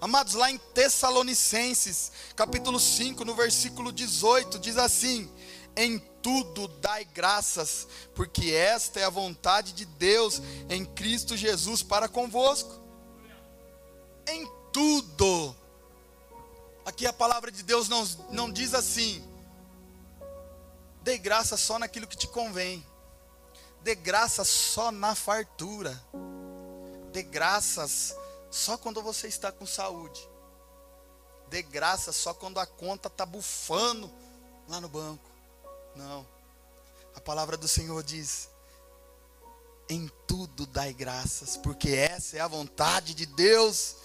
Amados, 0.00 0.34
lá 0.34 0.50
em 0.50 0.58
Tessalonicenses, 0.58 2.12
capítulo 2.36 2.78
5, 2.78 3.24
no 3.24 3.34
versículo 3.34 3.90
18, 3.90 4.58
diz 4.58 4.76
assim: 4.76 5.30
em 5.76 5.98
tudo 5.98 6.68
dai 6.68 7.04
graças, 7.04 7.86
porque 8.14 8.52
esta 8.52 9.00
é 9.00 9.04
a 9.04 9.10
vontade 9.10 9.72
de 9.72 9.84
Deus 9.84 10.40
em 10.68 10.84
Cristo 10.84 11.36
Jesus 11.36 11.82
para 11.82 12.08
convosco. 12.08 12.80
Em 14.26 14.48
tudo. 14.72 15.54
Aqui 16.84 17.06
a 17.06 17.12
palavra 17.12 17.50
de 17.50 17.62
Deus 17.62 17.88
não, 17.88 18.04
não 18.30 18.50
diz 18.50 18.74
assim: 18.74 19.22
dê 21.02 21.18
graça 21.18 21.56
só 21.56 21.78
naquilo 21.78 22.06
que 22.06 22.16
te 22.16 22.26
convém, 22.28 22.84
dê 23.82 23.94
graça 23.94 24.44
só 24.44 24.90
na 24.90 25.14
fartura, 25.14 26.02
dê 27.12 27.22
graças 27.22 28.16
só 28.50 28.78
quando 28.78 29.02
você 29.02 29.28
está 29.28 29.50
com 29.50 29.66
saúde, 29.66 30.26
dê 31.48 31.60
graça 31.62 32.12
só 32.12 32.32
quando 32.32 32.58
a 32.58 32.66
conta 32.66 33.08
está 33.08 33.26
bufando 33.26 34.10
lá 34.68 34.80
no 34.80 34.88
banco. 34.88 35.33
Não. 35.94 36.26
A 37.14 37.20
palavra 37.20 37.56
do 37.56 37.68
Senhor 37.68 38.02
diz: 38.02 38.48
em 39.88 40.10
tudo 40.26 40.66
dai 40.66 40.92
graças, 40.92 41.56
porque 41.56 41.90
essa 41.90 42.36
é 42.36 42.40
a 42.40 42.48
vontade 42.48 43.14
de 43.14 43.26
Deus 43.26 43.96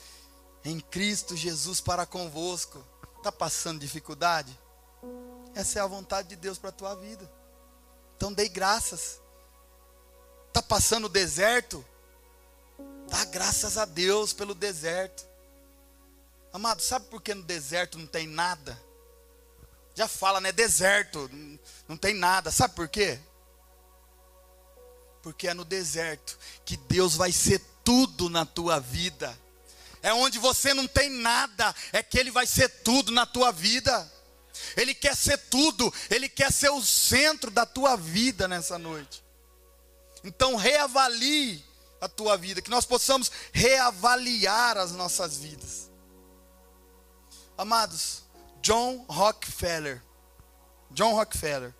em 0.63 0.80
Cristo 0.80 1.36
Jesus 1.36 1.80
para 1.82 2.06
convosco. 2.06 2.84
Está 3.17 3.32
passando 3.32 3.80
dificuldade? 3.80 4.58
Essa 5.56 5.80
é 5.80 5.82
a 5.82 5.88
vontade 5.88 6.30
de 6.30 6.36
Deus 6.36 6.58
para 6.58 6.69
a 6.69 6.73
tua 6.73 6.95
vida. 6.95 7.30
Então 8.15 8.32
dei 8.32 8.49
graças. 8.49 9.19
Está 10.47 10.62
passando 10.62 11.10
deserto? 11.10 11.84
Dá 13.08 13.25
graças 13.25 13.78
a 13.78 13.86
Deus 13.86 14.34
pelo 14.34 14.54
deserto. 14.54 15.25
Amado, 16.52 16.82
sabe 16.82 17.06
por 17.08 17.21
que 17.21 17.34
no 17.34 17.43
deserto 17.43 17.97
não 17.97 18.08
tem 18.08 18.28
nada? 18.28 18.80
Já 20.00 20.08
fala, 20.08 20.40
né? 20.40 20.54
Deserto, 20.54 21.30
não 21.86 21.98
tem 21.98 22.14
nada. 22.14 22.52
Sabe 22.52 22.74
por 22.74 22.88
quê? 22.88 23.20
Porque 25.22 25.46
é 25.46 25.54
no 25.54 25.66
deserto 25.66 26.40
que 26.64 26.78
Deus 26.78 27.18
vai 27.18 27.34
ser 27.34 27.60
tudo 27.84 28.30
na 28.30 28.46
tua 28.46 28.80
vida. 28.80 29.38
É 30.02 30.14
onde 30.14 30.40
você 30.40 30.74
não 30.74 30.88
tem 30.88 31.10
nada, 31.10 31.76
é 31.92 32.02
que 32.02 32.18
Ele 32.18 32.32
vai 32.32 32.48
ser 32.48 32.70
tudo 32.82 33.12
na 33.12 33.26
tua 33.26 33.52
vida. 33.52 34.10
Ele 34.78 34.96
quer 34.96 35.18
ser 35.18 35.38
tudo, 35.38 35.94
Ele 36.10 36.30
quer 36.30 36.50
ser 36.50 36.70
o 36.70 36.82
centro 36.82 37.52
da 37.52 37.66
tua 37.66 37.98
vida 37.98 38.48
nessa 38.48 38.80
noite. 38.80 39.22
Então 40.24 40.56
reavalie 40.56 41.62
a 42.00 42.08
tua 42.08 42.38
vida, 42.38 42.62
que 42.62 42.70
nós 42.70 42.86
possamos 42.86 43.30
reavaliar 43.52 44.78
as 44.78 44.94
nossas 44.94 45.36
vidas. 45.36 45.92
Amados, 47.58 48.24
John 48.62 49.06
Rockefeller. 49.08 50.02
John 50.91 51.13
Rockefeller. 51.13 51.74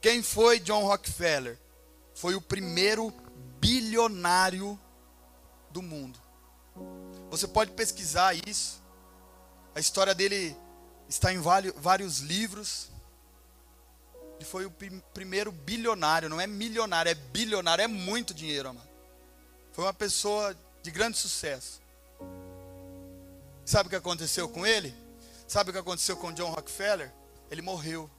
Quem 0.00 0.22
foi 0.22 0.58
John 0.58 0.84
Rockefeller? 0.84 1.58
Foi 2.14 2.34
o 2.34 2.40
primeiro 2.40 3.12
bilionário 3.60 4.78
do 5.70 5.80
mundo. 5.80 6.20
Você 7.30 7.46
pode 7.46 7.70
pesquisar 7.72 8.34
isso. 8.46 8.82
A 9.74 9.80
história 9.80 10.14
dele 10.14 10.56
está 11.08 11.32
em 11.32 11.38
vários 11.38 12.18
livros. 12.18 12.88
Ele 14.36 14.44
foi 14.44 14.66
o 14.66 14.72
primeiro 15.14 15.52
bilionário, 15.52 16.28
não 16.28 16.40
é 16.40 16.46
milionário, 16.46 17.10
é 17.10 17.14
bilionário, 17.14 17.82
é 17.82 17.86
muito 17.86 18.34
dinheiro, 18.34 18.70
amado. 18.70 18.88
Foi 19.72 19.84
uma 19.84 19.94
pessoa 19.94 20.56
de 20.82 20.90
grande 20.90 21.16
sucesso. 21.16 21.80
Sabe 23.64 23.86
o 23.86 23.90
que 23.90 23.96
aconteceu 23.96 24.48
com 24.48 24.66
ele? 24.66 24.92
Sabe 25.52 25.68
o 25.68 25.72
que 25.74 25.78
aconteceu 25.78 26.16
com 26.16 26.32
John 26.32 26.48
Rockefeller? 26.48 27.12
Ele 27.50 27.60
morreu. 27.60 28.10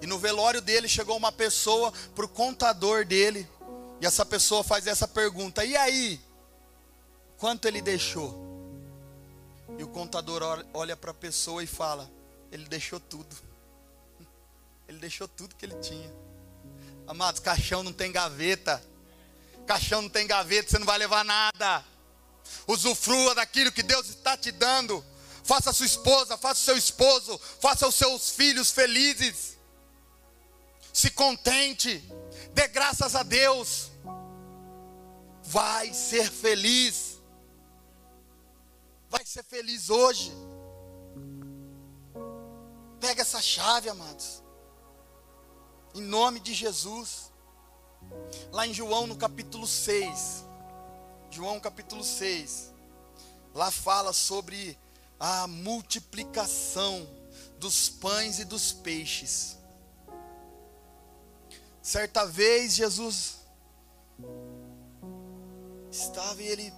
E 0.00 0.06
no 0.06 0.16
velório 0.16 0.60
dele 0.60 0.88
chegou 0.88 1.16
uma 1.16 1.32
pessoa 1.32 1.92
para 2.14 2.24
o 2.24 2.28
contador 2.28 3.04
dele. 3.04 3.44
E 4.00 4.06
essa 4.06 4.24
pessoa 4.24 4.62
faz 4.62 4.86
essa 4.86 5.08
pergunta: 5.08 5.64
E 5.64 5.76
aí? 5.76 6.20
Quanto 7.36 7.66
ele 7.66 7.82
deixou? 7.82 8.32
E 9.76 9.82
o 9.82 9.88
contador 9.88 10.64
olha 10.72 10.96
para 10.96 11.10
a 11.10 11.14
pessoa 11.14 11.64
e 11.64 11.66
fala: 11.66 12.08
Ele 12.52 12.68
deixou 12.68 13.00
tudo. 13.00 13.34
Ele 14.86 14.98
deixou 14.98 15.26
tudo 15.26 15.56
que 15.56 15.66
ele 15.66 15.74
tinha. 15.80 16.14
Amados, 17.08 17.40
caixão 17.40 17.82
não 17.82 17.92
tem 17.92 18.12
gaveta. 18.12 18.80
Caixão 19.66 20.00
não 20.00 20.08
tem 20.08 20.28
gaveta, 20.28 20.70
você 20.70 20.78
não 20.78 20.86
vai 20.86 20.98
levar 20.98 21.24
nada. 21.24 21.84
Usufrua 22.68 23.34
daquilo 23.34 23.72
que 23.72 23.82
Deus 23.82 24.10
está 24.10 24.36
te 24.36 24.52
dando 24.52 25.04
faça 25.44 25.72
sua 25.72 25.86
esposa, 25.86 26.36
faça 26.38 26.60
seu 26.60 26.76
esposo, 26.76 27.38
faça 27.60 27.86
os 27.86 27.94
seus 27.94 28.30
filhos 28.30 28.70
felizes. 28.70 29.58
Se 30.92 31.10
contente, 31.10 32.02
dê 32.52 32.66
graças 32.68 33.14
a 33.14 33.22
Deus. 33.22 33.90
Vai 35.42 35.92
ser 35.92 36.30
feliz. 36.30 37.20
Vai 39.10 39.24
ser 39.26 39.44
feliz 39.44 39.90
hoje. 39.90 40.32
Pega 42.98 43.20
essa 43.20 43.42
chave, 43.42 43.88
amados. 43.88 44.42
Em 45.94 46.00
nome 46.00 46.40
de 46.40 46.54
Jesus. 46.54 47.30
Lá 48.50 48.66
em 48.66 48.72
João 48.72 49.06
no 49.06 49.16
capítulo 49.16 49.66
6. 49.66 50.44
João 51.30 51.60
capítulo 51.60 52.02
6. 52.02 52.72
Lá 53.52 53.70
fala 53.70 54.12
sobre 54.12 54.78
a 55.26 55.46
multiplicação 55.46 57.08
dos 57.58 57.88
pães 57.88 58.38
e 58.40 58.44
dos 58.44 58.74
peixes. 58.74 59.56
Certa 61.80 62.26
vez 62.26 62.74
Jesus 62.74 63.38
estava 65.90 66.42
e 66.42 66.46
ele 66.46 66.74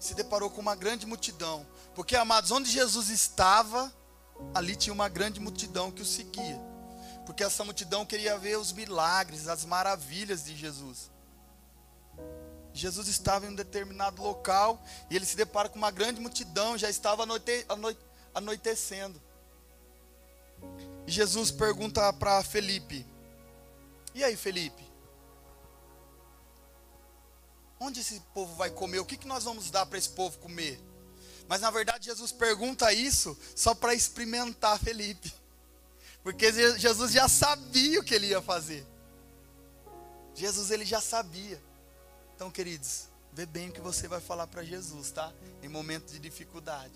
se 0.00 0.12
deparou 0.12 0.50
com 0.50 0.60
uma 0.60 0.74
grande 0.74 1.06
multidão. 1.06 1.64
Porque, 1.94 2.16
amados, 2.16 2.50
onde 2.50 2.68
Jesus 2.68 3.10
estava, 3.10 3.94
ali 4.52 4.74
tinha 4.74 4.92
uma 4.92 5.08
grande 5.08 5.38
multidão 5.38 5.92
que 5.92 6.02
o 6.02 6.04
seguia. 6.04 6.60
Porque 7.24 7.44
essa 7.44 7.62
multidão 7.62 8.04
queria 8.04 8.36
ver 8.36 8.58
os 8.58 8.72
milagres, 8.72 9.46
as 9.46 9.64
maravilhas 9.64 10.44
de 10.44 10.56
Jesus. 10.56 11.12
Jesus 12.76 13.08
estava 13.08 13.46
em 13.46 13.50
um 13.50 13.54
determinado 13.54 14.22
local 14.22 14.82
e 15.10 15.16
ele 15.16 15.24
se 15.24 15.36
depara 15.36 15.68
com 15.68 15.78
uma 15.78 15.90
grande 15.90 16.20
multidão, 16.20 16.76
já 16.76 16.90
estava 16.90 17.22
anoite, 17.22 17.64
anoite, 17.68 18.00
anoitecendo. 18.34 19.20
E 21.06 21.10
Jesus 21.10 21.50
pergunta 21.50 22.12
para 22.12 22.42
Felipe: 22.42 23.06
E 24.14 24.22
aí, 24.24 24.36
Felipe? 24.36 24.84
Onde 27.78 28.00
esse 28.00 28.20
povo 28.32 28.54
vai 28.54 28.70
comer? 28.70 28.98
O 29.00 29.04
que, 29.04 29.16
que 29.16 29.28
nós 29.28 29.44
vamos 29.44 29.70
dar 29.70 29.86
para 29.86 29.98
esse 29.98 30.08
povo 30.08 30.38
comer? 30.38 30.80
Mas 31.48 31.60
na 31.60 31.70
verdade 31.70 32.06
Jesus 32.06 32.32
pergunta 32.32 32.92
isso 32.92 33.38
só 33.54 33.74
para 33.74 33.94
experimentar 33.94 34.78
Felipe. 34.78 35.32
Porque 36.22 36.52
Jesus 36.78 37.12
já 37.12 37.28
sabia 37.28 38.00
o 38.00 38.04
que 38.04 38.14
ele 38.14 38.28
ia 38.28 38.42
fazer. 38.42 38.84
Jesus 40.34 40.70
ele 40.70 40.84
já 40.84 41.00
sabia. 41.00 41.62
Então, 42.36 42.50
queridos, 42.50 43.08
vê 43.32 43.46
bem 43.46 43.70
o 43.70 43.72
que 43.72 43.80
você 43.80 44.06
vai 44.06 44.20
falar 44.20 44.46
para 44.46 44.62
Jesus, 44.62 45.10
tá? 45.10 45.32
Em 45.62 45.68
momento 45.68 46.12
de 46.12 46.18
dificuldade. 46.18 46.92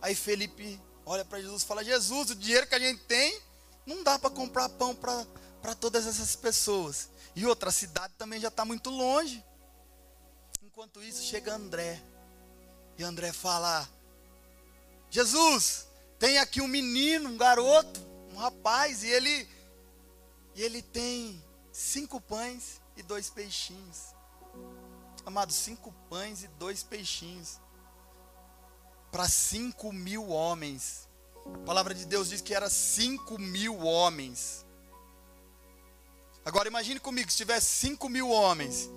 Aí 0.00 0.16
Felipe 0.16 0.80
olha 1.06 1.24
para 1.24 1.40
Jesus 1.40 1.62
e 1.62 1.64
fala: 1.64 1.84
Jesus, 1.84 2.30
o 2.30 2.34
dinheiro 2.34 2.66
que 2.66 2.74
a 2.74 2.78
gente 2.80 3.04
tem 3.04 3.40
não 3.86 4.02
dá 4.02 4.18
para 4.18 4.30
comprar 4.30 4.68
pão 4.68 4.96
para 4.96 5.74
todas 5.76 6.08
essas 6.08 6.34
pessoas. 6.34 7.08
E 7.36 7.46
outra 7.46 7.70
cidade 7.70 8.12
também 8.18 8.40
já 8.40 8.48
está 8.48 8.64
muito 8.64 8.90
longe. 8.90 9.44
Enquanto 10.60 11.00
isso, 11.00 11.22
chega 11.22 11.54
André. 11.54 12.02
E 12.98 13.04
André 13.04 13.32
fala: 13.32 13.88
Jesus, 15.08 15.86
tem 16.18 16.38
aqui 16.38 16.60
um 16.60 16.66
menino, 16.66 17.30
um 17.30 17.36
garoto, 17.36 18.00
um 18.32 18.36
rapaz, 18.36 19.04
e 19.04 19.08
ele, 19.08 19.48
e 20.56 20.62
ele 20.62 20.82
tem 20.82 21.40
cinco 21.70 22.20
pães 22.20 22.80
e 22.96 23.04
dois 23.04 23.30
peixinhos. 23.30 24.14
Amados, 25.24 25.54
cinco 25.54 25.92
pães 26.10 26.42
e 26.42 26.48
dois 26.48 26.82
peixinhos. 26.82 27.60
Para 29.10 29.28
cinco 29.28 29.92
mil 29.92 30.28
homens. 30.28 31.08
A 31.44 31.58
palavra 31.64 31.94
de 31.94 32.04
Deus 32.04 32.28
diz 32.28 32.40
que 32.40 32.54
era 32.54 32.68
cinco 32.68 33.38
mil 33.38 33.78
homens. 33.78 34.66
Agora 36.44 36.68
imagine 36.68 36.98
comigo, 36.98 37.30
se 37.30 37.36
tivesse 37.36 37.66
cinco 37.66 38.08
mil 38.08 38.28
homens, 38.28 38.90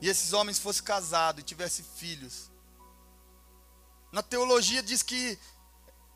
e 0.00 0.08
esses 0.08 0.32
homens 0.32 0.58
fossem 0.58 0.84
casados 0.84 1.40
e 1.40 1.44
tivessem 1.44 1.84
filhos. 1.96 2.50
Na 4.12 4.22
teologia 4.22 4.82
diz 4.82 5.02
que 5.02 5.38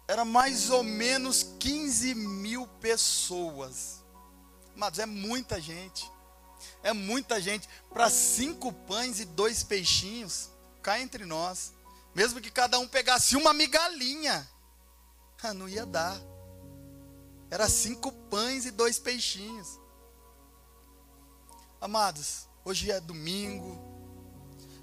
era 0.07 0.25
mais 0.25 0.71
ou 0.71 0.83
menos 0.83 1.43
15 1.59 2.15
mil 2.15 2.67
pessoas. 2.81 4.03
Mas 4.75 4.99
é 4.99 5.07
muita 5.07 5.61
gente. 5.61 6.11
É 6.83 6.93
muita 6.93 7.41
gente. 7.41 7.69
Para 7.91 8.11
cinco 8.11 8.73
pães 8.73 9.21
e 9.21 9.25
dois 9.25 9.63
peixinhos, 9.63 10.51
cá 10.83 11.01
entre 11.01 11.25
nós. 11.25 11.73
Mesmo 12.15 12.41
que 12.41 12.51
cada 12.51 12.79
um 12.79 12.89
pegasse 12.89 13.37
uma 13.37 13.53
migalhinha, 13.53 14.49
ah, 15.43 15.55
não 15.55 15.69
ia 15.69 15.87
dar. 15.87 16.21
Era 17.51 17.69
cinco 17.69 18.13
pães 18.13 18.67
e 18.67 18.71
dois 18.71 18.99
peixinhos. 18.99 19.79
Amados, 21.81 22.47
hoje 22.65 22.91
é 22.91 23.01
domingo. 23.01 23.89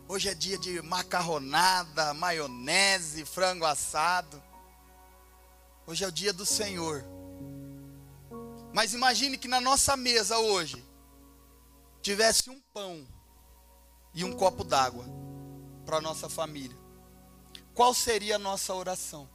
Hoje 0.08 0.30
é 0.30 0.34
dia 0.34 0.58
de 0.58 0.82
macarronada, 0.82 2.14
maionese, 2.14 3.26
frango 3.26 3.66
assado. 3.66 4.42
Hoje 5.86 6.04
é 6.04 6.08
o 6.08 6.12
dia 6.12 6.32
do 6.32 6.46
Senhor. 6.46 7.04
Mas 8.74 8.94
imagine 8.94 9.38
que 9.38 9.48
na 9.48 9.60
nossa 9.60 9.98
mesa 9.98 10.38
hoje 10.38 10.84
tivesse 12.08 12.50
um 12.50 12.58
pão 12.74 13.06
e 14.14 14.24
um 14.24 14.32
copo 14.32 14.64
d'água 14.64 15.04
para 15.86 16.00
nossa 16.00 16.30
família. 16.30 16.78
Qual 17.74 17.94
seria 17.94 18.38
a 18.38 18.40
nossa 18.40 18.74
oração? 18.74 19.30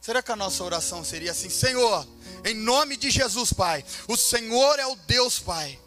Será 0.00 0.22
que 0.22 0.30
a 0.30 0.36
nossa 0.36 0.62
oração 0.62 1.02
seria 1.02 1.32
assim: 1.32 1.50
Senhor, 1.50 2.06
em 2.44 2.54
nome 2.54 2.96
de 2.96 3.10
Jesus, 3.10 3.52
Pai, 3.52 3.84
o 4.06 4.16
Senhor 4.16 4.78
é 4.78 4.86
o 4.86 4.94
Deus, 4.94 5.40
Pai 5.40 5.80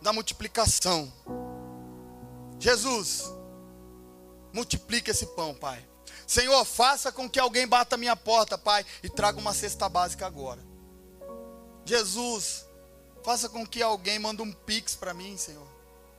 da 0.00 0.12
multiplicação. 0.12 1.12
Jesus, 2.58 3.24
multiplique 4.52 5.10
esse 5.10 5.26
pão, 5.26 5.54
Pai. 5.54 5.84
Senhor, 6.24 6.64
faça 6.64 7.10
com 7.10 7.28
que 7.28 7.40
alguém 7.40 7.66
bata 7.66 7.96
a 7.96 7.98
minha 7.98 8.14
porta, 8.14 8.56
Pai, 8.56 8.86
e 9.02 9.10
traga 9.10 9.40
uma 9.40 9.52
cesta 9.52 9.88
básica 9.88 10.24
agora. 10.24 10.64
Jesus, 11.84 12.64
faça 13.22 13.48
com 13.48 13.66
que 13.66 13.82
alguém 13.82 14.18
mande 14.18 14.42
um 14.42 14.52
pix 14.52 14.94
para 14.94 15.14
mim, 15.14 15.36
Senhor, 15.36 15.66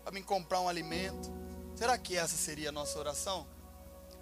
para 0.04 0.12
me 0.12 0.22
comprar 0.22 0.62
um 0.62 0.70
alimento. 0.70 1.32
Será 1.76 1.98
que 1.98 2.16
essa 2.16 2.36
seria 2.36 2.70
a 2.70 2.72
nossa 2.72 2.98
oração? 3.00 3.48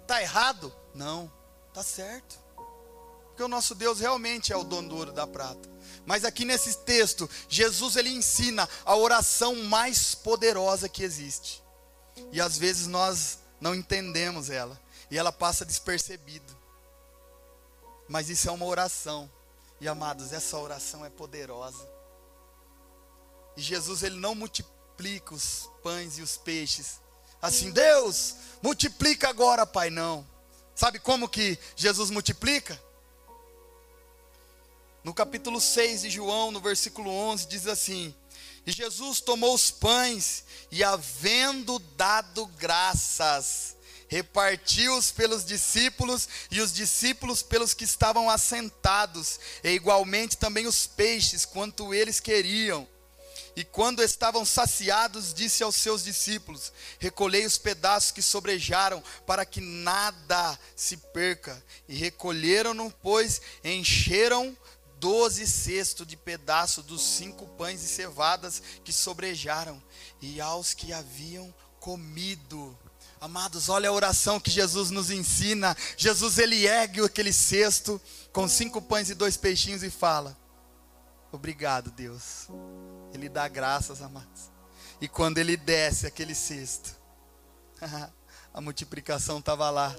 Tá 0.06 0.20
errado? 0.22 0.74
Não, 0.94 1.30
tá 1.72 1.82
certo. 1.82 2.38
Porque 3.26 3.42
o 3.42 3.48
nosso 3.48 3.74
Deus 3.74 4.00
realmente 4.00 4.52
é 4.52 4.56
o 4.56 4.64
dono 4.64 4.88
do 4.88 4.96
ouro 4.96 5.12
da 5.12 5.26
prata. 5.26 5.68
Mas 6.04 6.24
aqui 6.24 6.44
nesse 6.44 6.78
texto, 6.78 7.28
Jesus 7.48 7.96
ele 7.96 8.10
ensina 8.10 8.68
a 8.84 8.96
oração 8.96 9.54
mais 9.64 10.14
poderosa 10.14 10.88
que 10.88 11.02
existe. 11.02 11.62
E 12.32 12.40
às 12.40 12.58
vezes 12.58 12.86
nós 12.86 13.38
não 13.60 13.74
entendemos 13.74 14.50
ela, 14.50 14.80
e 15.10 15.18
ela 15.18 15.30
passa 15.30 15.64
despercebida. 15.64 16.52
Mas 18.08 18.28
isso 18.28 18.48
é 18.48 18.52
uma 18.52 18.66
oração. 18.66 19.30
E 19.80 19.88
amados, 19.88 20.32
essa 20.32 20.58
oração 20.58 21.04
é 21.04 21.10
poderosa. 21.10 21.88
E 23.56 23.60
Jesus 23.60 24.02
ele 24.02 24.16
não 24.16 24.34
multiplica 24.34 25.34
os 25.34 25.68
pães 25.82 26.18
e 26.18 26.22
os 26.22 26.36
peixes. 26.36 27.00
Assim, 27.40 27.70
Deus, 27.70 28.34
multiplica 28.62 29.28
agora, 29.28 29.66
Pai, 29.66 29.88
não. 29.90 30.26
Sabe 30.74 30.98
como 30.98 31.28
que 31.28 31.58
Jesus 31.76 32.10
multiplica? 32.10 32.80
No 35.02 35.14
capítulo 35.14 35.60
6 35.60 36.02
de 36.02 36.10
João, 36.10 36.50
no 36.50 36.60
versículo 36.60 37.10
11, 37.10 37.46
diz 37.48 37.66
assim: 37.66 38.14
E 38.66 38.72
Jesus 38.72 39.20
tomou 39.20 39.54
os 39.54 39.70
pães 39.70 40.44
e, 40.70 40.84
havendo 40.84 41.78
dado 41.96 42.46
graças, 42.58 43.76
repartiu-os 44.08 45.10
pelos 45.10 45.44
discípulos 45.44 46.28
e 46.50 46.60
os 46.60 46.72
discípulos 46.72 47.42
pelos 47.42 47.72
que 47.72 47.84
estavam 47.84 48.28
assentados, 48.28 49.40
e 49.64 49.70
igualmente 49.70 50.36
também 50.36 50.66
os 50.66 50.86
peixes, 50.86 51.46
quanto 51.46 51.94
eles 51.94 52.20
queriam. 52.20 52.86
E 53.60 53.64
quando 53.64 54.02
estavam 54.02 54.42
saciados, 54.42 55.34
disse 55.34 55.62
aos 55.62 55.76
seus 55.76 56.02
discípulos: 56.02 56.72
Recolhei 56.98 57.44
os 57.44 57.58
pedaços 57.58 58.10
que 58.10 58.22
sobrejaram, 58.22 59.04
para 59.26 59.44
que 59.44 59.60
nada 59.60 60.58
se 60.74 60.96
perca. 60.96 61.62
E 61.86 61.94
recolheram-no, 61.94 62.90
pois 63.02 63.42
encheram 63.62 64.56
doze 64.98 65.46
cestos 65.46 66.06
de 66.06 66.16
pedaço 66.16 66.82
dos 66.82 67.02
cinco 67.02 67.46
pães 67.48 67.82
e 67.82 67.88
cevadas 67.88 68.62
que 68.82 68.94
sobrejaram, 68.94 69.82
e 70.22 70.40
aos 70.40 70.72
que 70.72 70.94
haviam 70.94 71.54
comido. 71.78 72.78
Amados, 73.20 73.68
olha 73.68 73.90
a 73.90 73.92
oração 73.92 74.40
que 74.40 74.50
Jesus 74.50 74.90
nos 74.90 75.10
ensina. 75.10 75.76
Jesus 75.98 76.38
ele 76.38 76.66
ergue 76.66 77.04
aquele 77.04 77.32
cesto 77.34 78.00
com 78.32 78.48
cinco 78.48 78.80
pães 78.80 79.10
e 79.10 79.14
dois 79.14 79.36
peixinhos 79.36 79.82
e 79.82 79.90
fala: 79.90 80.34
Obrigado, 81.30 81.90
Deus. 81.90 82.48
Ele 83.12 83.28
dá 83.28 83.48
graças, 83.48 84.02
amados. 84.02 84.50
E 85.00 85.08
quando 85.08 85.38
ele 85.38 85.56
desce 85.56 86.06
aquele 86.06 86.34
cesto, 86.34 86.94
a 88.52 88.60
multiplicação 88.60 89.38
estava 89.38 89.70
lá. 89.70 89.94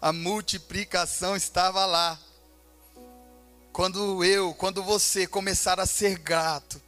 A 0.00 0.12
multiplicação 0.12 1.36
estava 1.36 1.84
lá. 1.84 2.18
Quando 3.72 4.24
eu, 4.24 4.54
quando 4.54 4.82
você 4.82 5.26
começar 5.26 5.78
a 5.78 5.86
ser 5.86 6.18
grato 6.18 6.80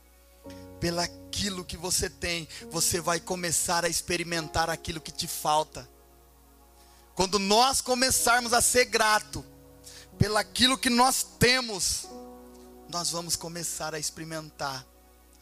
pelaquilo 0.81 1.65
que 1.65 1.77
você 1.77 2.11
tem, 2.11 2.49
você 2.71 3.01
vai 3.01 3.21
começar 3.21 3.85
a 3.85 3.89
experimentar 3.89 4.69
aquilo 4.69 5.01
que 5.01 5.13
te 5.13 5.29
falta. 5.29 5.89
Quando 7.15 7.39
nós 7.39 7.81
começarmos 7.81 8.53
a 8.53 8.61
ser 8.61 8.87
grato 8.87 9.45
pelaquilo 10.19 10.79
que 10.79 10.91
nós 10.91 11.23
temos, 11.39 12.09
nós 12.89 13.11
vamos 13.11 13.37
começar 13.37 13.95
a 13.95 13.99
experimentar 13.99 14.85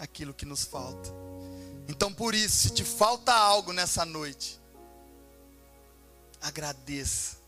aquilo 0.00 0.34
que 0.34 0.46
nos 0.46 0.64
falta. 0.64 1.10
Então, 1.86 2.12
por 2.12 2.34
isso, 2.34 2.56
se 2.56 2.70
te 2.70 2.84
falta 2.84 3.32
algo 3.32 3.72
nessa 3.72 4.04
noite, 4.04 4.58
agradeça 6.40 7.38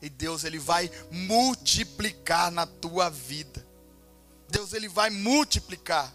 e 0.00 0.10
Deus 0.10 0.44
ele 0.44 0.58
vai 0.58 0.90
multiplicar 1.10 2.50
na 2.50 2.66
tua 2.66 3.08
vida. 3.08 3.66
Deus 4.48 4.72
ele 4.72 4.88
vai 4.88 5.08
multiplicar. 5.10 6.12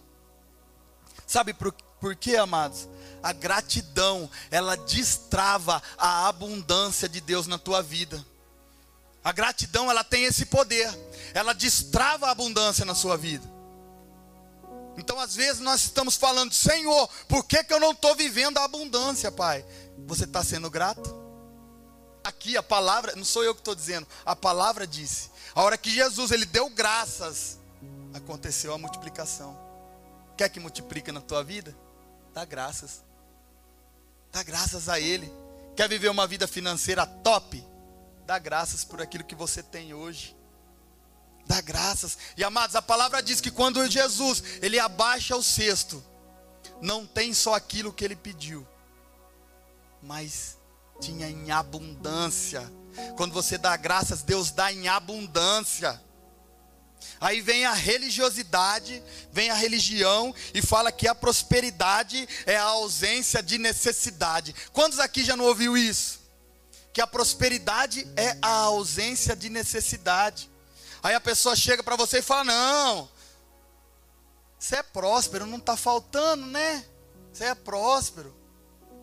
Sabe 1.26 1.54
por, 1.54 1.74
por 2.00 2.16
quê, 2.16 2.36
amados? 2.36 2.88
A 3.24 3.34
gratidão, 3.34 4.30
ela 4.50 4.76
destrava 4.76 5.82
a 5.98 6.28
abundância 6.28 7.10
de 7.10 7.20
Deus 7.20 7.48
na 7.48 7.58
tua 7.58 7.82
vida. 7.82 8.24
A 9.24 9.32
gratidão, 9.32 9.90
ela 9.90 10.04
tem 10.04 10.26
esse 10.26 10.46
poder. 10.46 10.90
Ela 11.34 11.54
destrava 11.54 12.28
a 12.28 12.32
abundância 12.32 12.86
na 12.86 12.96
sua 12.96 13.18
vida. 13.18 13.61
Então, 14.98 15.20
às 15.20 15.36
vezes, 15.36 15.62
nós 15.62 15.84
estamos 15.84 16.16
falando, 16.16 16.54
Senhor, 16.54 17.10
por 17.28 17.46
que, 17.46 17.64
que 17.64 17.74
eu 17.74 17.80
não 17.80 17.92
estou 17.92 18.16
vivendo 18.16 18.58
a 18.58 18.66
abundância, 18.66 19.32
Pai? 19.32 19.66
Você 20.06 20.26
está 20.26 20.44
sendo 20.44 20.70
grato? 20.70 21.22
Aqui 22.24 22.56
a 22.56 22.64
palavra, 22.64 23.16
não 23.16 23.26
sou 23.26 23.44
eu 23.44 23.56
que 23.56 23.62
estou 23.62 23.74
dizendo, 23.74 24.08
a 24.26 24.36
palavra 24.36 24.86
disse. 24.86 25.32
A 25.56 25.64
hora 25.64 25.78
que 25.78 25.90
Jesus 25.90 26.32
ele 26.32 26.46
deu 26.46 26.70
graças, 26.70 27.58
aconteceu 28.14 28.74
a 28.74 28.78
multiplicação. 28.78 29.58
Quer 30.38 30.50
que 30.50 30.60
multiplique 30.60 31.12
na 31.12 31.22
tua 31.22 31.44
vida? 31.44 31.76
Dá 32.34 32.46
graças. 32.46 33.04
Dá 34.32 34.44
graças 34.44 34.88
a 34.88 35.00
Ele. 35.00 35.32
Quer 35.76 35.90
viver 35.90 36.10
uma 36.10 36.26
vida 36.26 36.48
financeira 36.48 37.06
top? 37.06 37.64
Dá 38.26 38.40
graças 38.40 38.84
por 38.84 39.02
aquilo 39.02 39.24
que 39.24 39.36
você 39.36 39.62
tem 39.62 39.94
hoje. 39.94 40.36
Dá 41.52 41.60
graças. 41.60 42.18
E 42.38 42.46
amados, 42.46 42.78
a 42.78 42.82
palavra 42.82 43.22
diz 43.22 43.42
que 43.42 43.52
quando 43.52 43.86
Jesus, 43.86 44.42
ele 44.62 44.80
abaixa 44.80 45.36
o 45.36 45.44
cesto, 45.44 46.02
não 46.82 47.06
tem 47.06 47.34
só 47.34 47.54
aquilo 47.54 47.92
que 47.92 48.06
ele 48.06 48.16
pediu, 48.16 48.66
mas 50.02 50.56
tinha 51.02 51.28
em 51.28 51.52
abundância. 51.52 52.72
Quando 53.18 53.34
você 53.34 53.58
dá 53.58 53.76
graças, 53.76 54.22
Deus 54.22 54.50
dá 54.50 54.72
em 54.72 54.88
abundância. 54.88 56.02
Aí 57.20 57.42
vem 57.42 57.66
a 57.66 57.74
religiosidade, 57.74 59.04
vem 59.34 59.50
a 59.50 59.54
religião 59.54 60.34
e 60.54 60.62
fala 60.62 60.90
que 60.90 61.06
a 61.06 61.14
prosperidade 61.14 62.30
é 62.46 62.56
a 62.56 62.64
ausência 62.64 63.44
de 63.44 63.58
necessidade. 63.58 64.56
Quantos 64.72 65.00
aqui 65.00 65.22
já 65.22 65.36
não 65.36 65.44
ouviu 65.44 65.76
isso? 65.76 66.22
Que 66.94 67.02
a 67.02 67.08
prosperidade 67.08 68.08
é 68.16 68.38
a 68.42 68.52
ausência 68.52 69.36
de 69.36 69.50
necessidade. 69.50 70.51
Aí 71.04 71.16
a 71.16 71.22
pessoa 71.22 71.56
chega 71.56 71.84
para 71.84 71.96
você 71.96 72.20
e 72.20 72.22
fala: 72.22 72.44
Não, 72.46 73.10
você 74.60 74.76
é 74.76 74.84
próspero, 74.84 75.48
não 75.48 75.58
está 75.58 75.76
faltando, 75.76 76.46
né? 76.46 76.86
Você 77.34 77.46
é 77.46 77.56
próspero. 77.56 78.36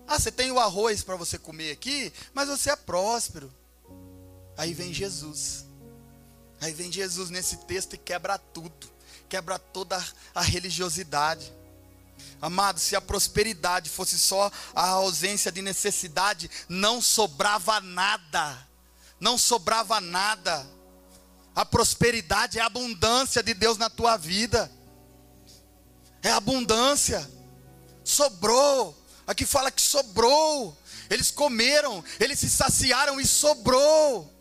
Ah, 0.07 0.19
você 0.19 0.31
tem 0.31 0.53
o 0.53 0.61
arroz 0.61 1.03
para 1.03 1.17
você 1.17 1.37
comer 1.37 1.73
aqui, 1.73 2.13
mas 2.33 2.49
você 2.49 2.71
é 2.71 2.77
próspero. 2.77 3.53
Aí 4.57 4.73
vem 4.73 4.95
Jesus. 4.95 5.67
Aí 6.61 6.73
vem 6.73 6.91
Jesus 6.91 7.29
nesse 7.29 7.57
texto 7.59 7.95
e 7.95 7.99
quebra 7.99 8.39
tudo, 8.39 8.91
quebra 9.29 9.59
toda 9.59 10.03
a 10.35 10.41
religiosidade. 10.41 11.53
Amado, 12.41 12.79
se 12.79 12.95
a 12.95 13.01
prosperidade 13.01 13.91
fosse 13.91 14.17
só 14.17 14.51
a 14.75 14.89
ausência 14.91 15.51
de 15.51 15.61
necessidade, 15.61 16.49
não 16.69 17.03
sobrava 17.03 17.81
nada. 17.81 18.67
Não 19.19 19.37
sobrava 19.37 20.01
nada. 20.01 20.65
A 21.59 21.65
prosperidade 21.65 22.57
é 22.57 22.63
a 22.63 22.67
abundância 22.67 23.43
de 23.43 23.53
Deus 23.53 23.77
na 23.77 23.91
tua 23.91 24.17
vida. 24.17 24.71
É 26.23 26.31
abundância. 26.31 27.29
Sobrou. 28.05 28.97
Aqui 29.27 29.45
fala 29.45 29.69
que 29.69 29.83
sobrou. 29.83 30.79
Eles 31.11 31.33
comeram, 31.33 32.05
eles 32.21 32.39
se 32.39 32.49
saciaram 32.49 33.21
e 33.21 33.27
sobrou. 33.27 34.33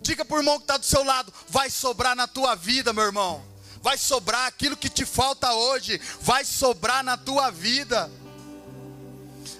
Diga 0.00 0.24
para 0.24 0.36
o 0.36 0.40
irmão 0.40 0.56
que 0.56 0.64
está 0.64 0.78
do 0.78 0.86
seu 0.86 1.04
lado: 1.04 1.30
vai 1.50 1.68
sobrar 1.68 2.16
na 2.16 2.26
tua 2.26 2.54
vida, 2.54 2.94
meu 2.94 3.04
irmão. 3.04 3.44
Vai 3.82 3.98
sobrar 3.98 4.46
aquilo 4.46 4.74
que 4.74 4.88
te 4.88 5.04
falta 5.04 5.52
hoje, 5.52 6.00
vai 6.22 6.46
sobrar 6.46 7.04
na 7.04 7.18
tua 7.18 7.50
vida. 7.50 8.10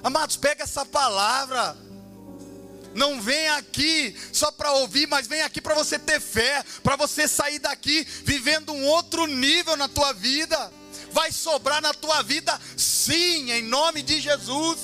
Amados, 0.02 0.38
pega 0.38 0.62
essa 0.62 0.86
palavra. 0.86 1.76
Não 2.94 3.20
vem 3.20 3.48
aqui 3.50 4.14
só 4.32 4.50
para 4.50 4.72
ouvir, 4.72 5.06
mas 5.06 5.26
vem 5.26 5.42
aqui 5.42 5.60
para 5.60 5.74
você 5.74 5.98
ter 5.98 6.20
fé, 6.20 6.64
para 6.82 6.96
você 6.96 7.28
sair 7.28 7.58
daqui 7.58 8.06
vivendo 8.24 8.72
um 8.72 8.86
outro 8.86 9.26
nível 9.26 9.76
na 9.76 9.88
tua 9.88 10.12
vida. 10.12 10.72
Vai 11.12 11.32
sobrar 11.32 11.80
na 11.80 11.94
tua 11.94 12.22
vida, 12.22 12.58
sim, 12.76 13.50
em 13.50 13.62
nome 13.62 14.02
de 14.02 14.20
Jesus. 14.20 14.78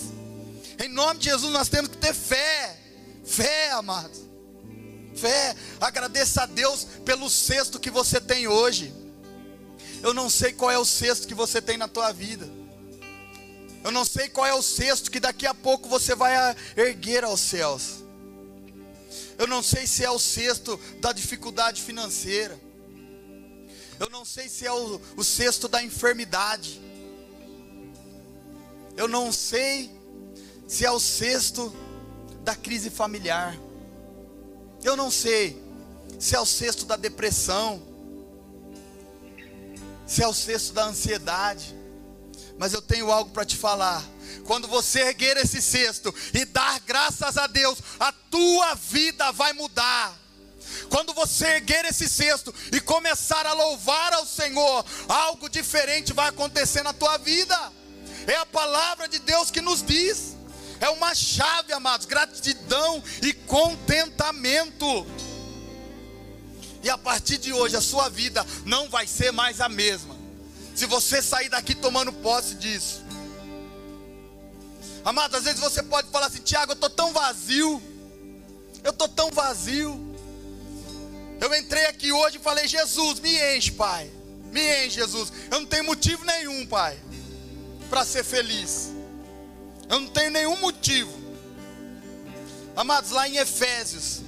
Em 0.82 0.88
nome 0.88 1.20
de 1.20 1.26
Jesus 1.26 1.52
nós 1.52 1.68
temos 1.68 1.90
que 1.90 1.98
ter 1.98 2.14
fé. 2.14 2.78
Fé, 3.24 3.70
amados 3.72 4.24
fé, 5.14 5.54
agradeça 5.80 6.42
a 6.42 6.46
Deus 6.46 6.86
pelo 7.04 7.30
cesto 7.30 7.80
que 7.80 7.90
você 7.90 8.20
tem 8.20 8.46
hoje. 8.46 8.92
Eu 10.02 10.12
não 10.12 10.28
sei 10.28 10.52
qual 10.52 10.70
é 10.70 10.78
o 10.78 10.84
cesto 10.84 11.26
que 11.26 11.34
você 11.34 11.62
tem 11.62 11.78
na 11.78 11.88
tua 11.88 12.12
vida. 12.12 12.46
Eu 13.84 13.92
não 13.92 14.02
sei 14.02 14.30
qual 14.30 14.46
é 14.46 14.54
o 14.54 14.62
cesto 14.62 15.10
que 15.10 15.20
daqui 15.20 15.46
a 15.46 15.52
pouco 15.52 15.86
você 15.90 16.14
vai 16.14 16.32
erguer 16.74 17.22
aos 17.22 17.38
céus. 17.38 18.02
Eu 19.36 19.46
não 19.46 19.62
sei 19.62 19.86
se 19.86 20.02
é 20.02 20.10
o 20.10 20.18
cesto 20.18 20.80
da 21.00 21.12
dificuldade 21.12 21.82
financeira. 21.82 22.58
Eu 24.00 24.08
não 24.08 24.24
sei 24.24 24.48
se 24.48 24.66
é 24.66 24.72
o, 24.72 24.98
o 25.18 25.22
cesto 25.22 25.68
da 25.68 25.82
enfermidade. 25.82 26.80
Eu 28.96 29.06
não 29.06 29.30
sei 29.30 29.90
se 30.66 30.86
é 30.86 30.90
o 30.90 30.98
cesto 30.98 31.70
da 32.42 32.56
crise 32.56 32.88
familiar. 32.88 33.54
Eu 34.82 34.96
não 34.96 35.10
sei 35.10 35.62
se 36.18 36.34
é 36.34 36.40
o 36.40 36.46
cesto 36.46 36.86
da 36.86 36.96
depressão, 36.96 37.82
se 40.06 40.22
é 40.22 40.28
o 40.28 40.32
cesto 40.32 40.72
da 40.72 40.86
ansiedade, 40.86 41.74
mas 42.58 42.72
eu 42.72 42.82
tenho 42.82 43.10
algo 43.10 43.30
para 43.30 43.44
te 43.44 43.56
falar. 43.56 44.02
Quando 44.44 44.68
você 44.68 45.00
erguer 45.00 45.36
esse 45.36 45.60
cesto 45.60 46.14
e 46.32 46.44
dar 46.44 46.80
graças 46.80 47.36
a 47.36 47.46
Deus, 47.46 47.78
a 47.98 48.12
tua 48.12 48.74
vida 48.74 49.32
vai 49.32 49.52
mudar. 49.52 50.14
Quando 50.88 51.12
você 51.14 51.46
erguer 51.46 51.84
esse 51.84 52.08
cesto 52.08 52.54
e 52.72 52.80
começar 52.80 53.46
a 53.46 53.52
louvar 53.52 54.12
ao 54.12 54.26
Senhor, 54.26 54.84
algo 55.08 55.48
diferente 55.48 56.12
vai 56.12 56.28
acontecer 56.28 56.82
na 56.82 56.92
tua 56.92 57.16
vida. 57.18 57.72
É 58.26 58.36
a 58.36 58.46
palavra 58.46 59.08
de 59.08 59.18
Deus 59.18 59.50
que 59.50 59.60
nos 59.60 59.82
diz. 59.82 60.36
É 60.80 60.88
uma 60.90 61.14
chave, 61.14 61.72
amados, 61.72 62.06
gratidão 62.06 63.02
e 63.22 63.32
contentamento. 63.32 65.06
E 66.82 66.90
a 66.90 66.98
partir 66.98 67.38
de 67.38 67.52
hoje 67.52 67.76
a 67.76 67.80
sua 67.80 68.08
vida 68.08 68.44
não 68.64 68.88
vai 68.90 69.06
ser 69.06 69.32
mais 69.32 69.60
a 69.60 69.68
mesma. 69.68 70.23
Se 70.74 70.86
você 70.86 71.22
sair 71.22 71.48
daqui 71.48 71.74
tomando 71.74 72.12
posse 72.12 72.54
disso. 72.56 73.04
Amado, 75.04 75.36
às 75.36 75.44
vezes 75.44 75.60
você 75.60 75.82
pode 75.82 76.08
falar 76.10 76.26
assim, 76.26 76.40
Tiago, 76.40 76.72
eu 76.72 76.74
estou 76.74 76.90
tão 76.90 77.12
vazio. 77.12 77.82
Eu 78.82 78.90
estou 78.90 79.08
tão 79.08 79.30
vazio. 79.30 80.14
Eu 81.40 81.54
entrei 81.54 81.86
aqui 81.86 82.12
hoje 82.12 82.38
e 82.38 82.40
falei, 82.40 82.66
Jesus, 82.66 83.20
me 83.20 83.56
enche, 83.56 83.72
Pai. 83.72 84.10
Me 84.50 84.60
enche, 84.84 84.96
Jesus. 84.96 85.32
Eu 85.50 85.60
não 85.60 85.66
tenho 85.66 85.84
motivo 85.84 86.24
nenhum, 86.24 86.66
Pai, 86.66 86.98
para 87.90 88.04
ser 88.04 88.24
feliz. 88.24 88.90
Eu 89.88 90.00
não 90.00 90.08
tenho 90.08 90.30
nenhum 90.30 90.56
motivo. 90.56 91.12
Amados, 92.74 93.10
lá 93.10 93.28
em 93.28 93.36
Efésios, 93.36 94.22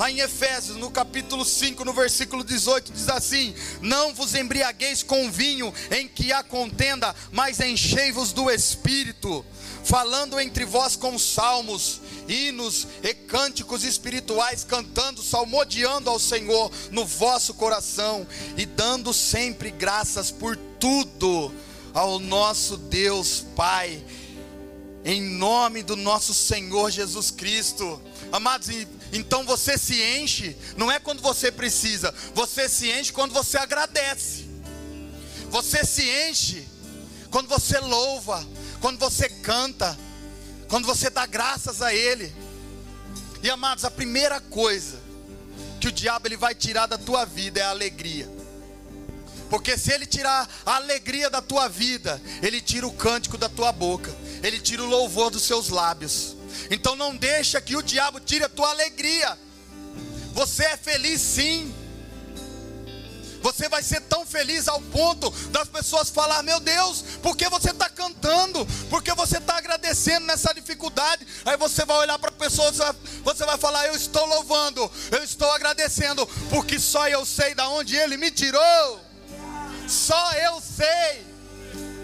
lá 0.00 0.10
em 0.10 0.20
Efésios, 0.20 0.78
no 0.78 0.90
capítulo 0.90 1.44
5, 1.44 1.84
no 1.84 1.92
versículo 1.92 2.42
18, 2.42 2.90
diz 2.90 3.10
assim: 3.10 3.54
Não 3.82 4.14
vos 4.14 4.34
embriagueis 4.34 5.02
com 5.02 5.30
vinho 5.30 5.74
em 5.90 6.08
que 6.08 6.32
há 6.32 6.42
contenda, 6.42 7.14
mas 7.30 7.60
enchei-vos 7.60 8.32
do 8.32 8.50
espírito, 8.50 9.44
falando 9.84 10.40
entre 10.40 10.64
vós 10.64 10.96
com 10.96 11.18
salmos, 11.18 12.00
hinos 12.26 12.86
e 13.02 13.12
cânticos 13.12 13.84
espirituais, 13.84 14.64
cantando, 14.64 15.22
salmodiando 15.22 16.08
ao 16.08 16.18
Senhor 16.18 16.72
no 16.90 17.04
vosso 17.04 17.52
coração 17.52 18.26
e 18.56 18.64
dando 18.64 19.12
sempre 19.12 19.70
graças 19.70 20.30
por 20.30 20.56
tudo 20.56 21.52
ao 21.92 22.18
nosso 22.18 22.78
Deus 22.78 23.44
Pai, 23.54 24.02
em 25.04 25.20
nome 25.20 25.82
do 25.82 25.94
nosso 25.94 26.32
Senhor 26.32 26.90
Jesus 26.90 27.30
Cristo. 27.30 28.00
Amados, 28.32 28.70
então 29.12 29.44
você 29.44 29.76
se 29.76 30.00
enche, 30.00 30.56
não 30.76 30.90
é 30.90 30.98
quando 30.98 31.20
você 31.20 31.50
precisa, 31.50 32.14
você 32.34 32.68
se 32.68 32.90
enche 32.90 33.12
quando 33.12 33.32
você 33.32 33.58
agradece. 33.58 34.48
Você 35.50 35.84
se 35.84 36.08
enche 36.28 36.64
quando 37.30 37.48
você 37.48 37.78
louva, 37.78 38.46
quando 38.80 38.98
você 38.98 39.28
canta, 39.28 39.98
quando 40.68 40.86
você 40.86 41.10
dá 41.10 41.26
graças 41.26 41.82
a 41.82 41.92
Ele. 41.92 42.32
E 43.42 43.50
amados, 43.50 43.84
a 43.84 43.90
primeira 43.90 44.40
coisa 44.40 44.98
que 45.80 45.88
o 45.88 45.92
diabo 45.92 46.28
ele 46.28 46.36
vai 46.36 46.54
tirar 46.54 46.86
da 46.86 46.98
tua 46.98 47.24
vida 47.24 47.58
é 47.58 47.62
a 47.62 47.70
alegria. 47.70 48.28
Porque 49.48 49.76
se 49.76 49.92
ele 49.92 50.06
tirar 50.06 50.48
a 50.64 50.76
alegria 50.76 51.28
da 51.28 51.40
tua 51.40 51.66
vida, 51.68 52.20
ele 52.42 52.60
tira 52.60 52.86
o 52.86 52.92
cântico 52.92 53.36
da 53.36 53.48
tua 53.48 53.72
boca, 53.72 54.14
ele 54.42 54.60
tira 54.60 54.82
o 54.82 54.86
louvor 54.86 55.30
dos 55.30 55.42
seus 55.42 55.70
lábios. 55.70 56.36
Então 56.70 56.96
não 56.96 57.16
deixa 57.16 57.60
que 57.60 57.76
o 57.76 57.82
diabo 57.82 58.20
tire 58.20 58.44
a 58.44 58.48
tua 58.48 58.70
alegria. 58.70 59.38
Você 60.32 60.64
é 60.64 60.76
feliz 60.76 61.20
sim. 61.20 61.74
Você 63.42 63.68
vai 63.68 63.82
ser 63.82 64.00
tão 64.02 64.26
feliz 64.26 64.68
ao 64.68 64.80
ponto 64.80 65.30
das 65.48 65.68
pessoas 65.68 66.10
falar: 66.10 66.42
Meu 66.42 66.60
Deus, 66.60 67.02
por 67.22 67.36
que 67.36 67.48
você 67.48 67.70
está 67.70 67.88
cantando? 67.88 68.66
Por 68.88 69.02
que 69.02 69.12
você 69.14 69.38
está 69.38 69.56
agradecendo 69.56 70.26
nessa 70.26 70.52
dificuldade? 70.52 71.26
Aí 71.44 71.56
você 71.56 71.84
vai 71.84 71.96
olhar 71.98 72.18
para 72.18 72.28
a 72.28 72.32
pessoa, 72.32 72.70
você 73.24 73.44
vai 73.44 73.56
falar: 73.56 73.86
Eu 73.86 73.94
estou 73.94 74.24
louvando, 74.26 74.90
eu 75.10 75.24
estou 75.24 75.50
agradecendo, 75.52 76.26
porque 76.50 76.78
só 76.78 77.08
eu 77.08 77.24
sei 77.24 77.54
de 77.54 77.62
onde 77.62 77.96
ele 77.96 78.16
me 78.16 78.30
tirou. 78.30 79.00
Só 79.88 80.32
eu 80.34 80.60
sei. 80.60 81.29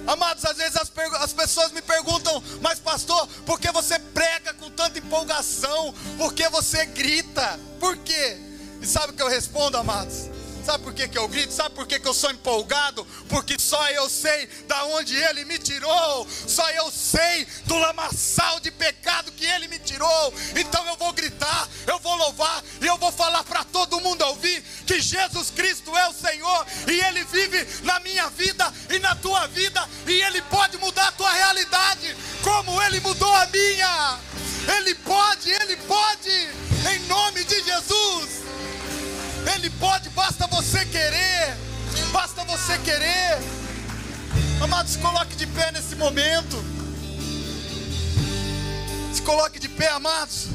Amados, 0.07 0.45
às 0.45 0.57
vezes 0.57 0.77
as, 0.77 0.91
as, 1.21 1.33
pessoas 1.33 1.73
me 1.73 1.83
perguntam, 1.83 2.43
mas 2.61 2.79
pastor, 2.79 3.27
por 3.45 3.59
que 3.59 3.71
você 3.73 3.99
prega 3.99 4.55
com 4.55 4.71
tanta 4.71 4.99
empolgação? 4.99 5.93
Por 6.17 6.33
que 6.33 6.49
você 6.49 6.87
grita? 6.87 7.59
Por 7.81 7.97
quê? 7.99 8.37
E 8.81 8.87
sabe 8.87 9.13
o 9.13 9.17
que 9.17 9.23
eu 9.23 9.29
respondo, 9.29 9.77
amados? 9.77 10.36
Sabe 10.67 10.83
por 10.83 10.95
que, 10.95 11.07
que 11.07 11.17
eu 11.17 11.29
grito? 11.29 11.53
Sabe 11.53 11.77
por 11.77 11.87
que, 11.87 12.01
que 12.01 12.09
eu 12.09 12.13
sou 12.13 12.29
empolgado? 12.29 13.07
Porque 13.29 13.57
só 13.57 13.89
eu 13.91 14.11
sei 14.11 14.49
da 14.67 14.85
onde 14.87 15.15
Ele 15.15 15.45
me 15.45 15.61
tirou. 15.61 16.27
Só 16.29 16.69
eu 16.71 16.91
sei 16.91 17.47
do 17.67 17.79
lamaçal 17.79 18.59
de 18.59 18.73
pecado 18.73 19.31
que 19.31 19.47
Ele 19.47 19.69
me 19.69 19.79
tirou. 19.79 20.35
Então 20.57 20.85
eu 20.89 20.97
vou 20.97 21.13
gritar, 21.13 21.69
eu 21.87 22.01
vou 22.01 22.17
louvar 22.17 22.65
e 22.81 22.87
eu 22.87 22.99
vou 22.99 23.13
falar 23.13 23.45
para 23.45 23.63
todo 23.63 24.01
mundo 24.01 24.23
ouvir 24.23 24.61
que 24.85 25.01
Jesus 25.01 25.53
Cristo 25.53 25.97
é 25.97 26.09
o 26.09 26.13
Senhor 26.13 26.67
e 26.89 27.01
Ele 27.01 27.23
vive 27.23 27.65
na 27.85 28.01
minha 28.01 28.29
vida 28.31 28.75
e 28.91 28.99
na 28.99 29.15
tua 29.15 29.47
vida 29.47 29.89
e 30.05 30.21
Ele 30.21 30.43
pode 30.43 30.79
mudar 30.79 31.07
a 31.07 31.13
tua 31.13 31.33
realidade 31.33 32.17
como 32.43 32.83
Ele 32.83 32.99
mudou 32.99 33.33
a 33.33 33.47
minha. 33.47 34.19
Ele 34.79 34.97
pode, 34.97 35.49
Ele 35.49 35.77
pode, 35.77 36.51
em 36.93 36.99
nome 37.07 37.45
de 37.45 37.63
Jesus. 37.63 38.46
Ele 39.55 39.71
pode, 39.71 40.09
basta 40.11 40.47
você 40.47 40.85
querer. 40.87 41.57
Basta 42.13 42.45
você 42.45 42.79
querer. 42.79 43.39
Amados, 44.61 44.97
coloque 44.97 45.37
de 45.37 45.47
pé 45.47 45.71
nesse 45.73 45.95
momento. 45.95 46.57
Se 49.13 49.23
coloque 49.23 49.59
de 49.59 49.69
pé, 49.69 49.89
amados. 49.89 50.49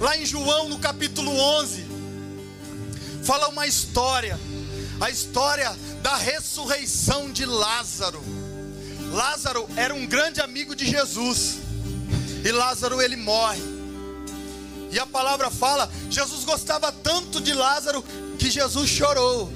Lá 0.00 0.16
em 0.16 0.26
João, 0.26 0.68
no 0.68 0.78
capítulo 0.78 1.30
11, 1.30 1.84
fala 3.24 3.48
uma 3.48 3.66
história. 3.66 4.38
A 5.00 5.10
história 5.10 5.76
da 6.02 6.16
ressurreição 6.16 7.30
de 7.30 7.44
Lázaro. 7.44 8.22
Lázaro 9.12 9.68
era 9.76 9.94
um 9.94 10.06
grande 10.06 10.40
amigo 10.40 10.74
de 10.74 10.86
Jesus. 10.86 11.58
E 12.44 12.50
Lázaro 12.50 13.00
ele 13.00 13.16
morre. 13.16 13.71
E 14.92 14.98
a 14.98 15.06
palavra 15.06 15.50
fala: 15.50 15.90
Jesus 16.10 16.44
gostava 16.44 16.92
tanto 16.92 17.40
de 17.40 17.54
Lázaro 17.54 18.04
que 18.38 18.50
Jesus 18.50 18.88
chorou. 18.88 19.50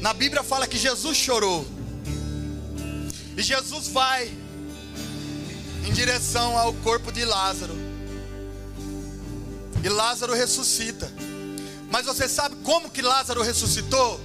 Na 0.00 0.12
Bíblia 0.12 0.42
fala 0.42 0.66
que 0.66 0.76
Jesus 0.76 1.16
chorou. 1.16 1.66
E 3.34 3.42
Jesus 3.42 3.88
vai 3.88 4.30
em 5.86 5.92
direção 5.92 6.58
ao 6.58 6.74
corpo 6.74 7.10
de 7.10 7.24
Lázaro. 7.24 7.74
E 9.82 9.88
Lázaro 9.88 10.34
ressuscita. 10.34 11.10
Mas 11.90 12.04
você 12.04 12.28
sabe 12.28 12.56
como 12.62 12.90
que 12.90 13.00
Lázaro 13.00 13.42
ressuscitou? 13.42 14.20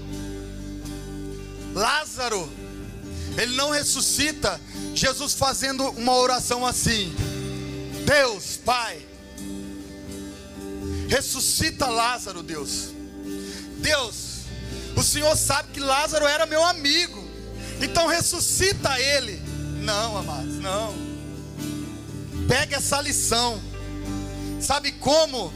Lázaro, 1.73 2.49
ele 3.37 3.55
não 3.55 3.69
ressuscita, 3.69 4.59
Jesus 4.95 5.33
fazendo 5.33 5.83
uma 5.91 6.15
oração 6.15 6.65
assim. 6.65 7.13
Deus, 8.07 8.55
Pai, 8.63 9.05
ressuscita 11.09 11.87
Lázaro, 11.87 12.41
Deus. 12.41 12.93
Deus, 13.79 14.43
o 14.95 15.03
Senhor 15.03 15.35
sabe 15.35 15.73
que 15.73 15.81
Lázaro 15.81 16.25
era 16.25 16.45
meu 16.45 16.63
amigo, 16.63 17.21
então 17.81 18.07
ressuscita 18.07 18.97
ele. 18.97 19.41
Não, 19.83 20.17
amados, 20.17 20.55
não. 20.55 20.95
Pega 22.47 22.77
essa 22.77 23.01
lição. 23.01 23.61
Sabe 24.61 24.93
como 24.93 25.51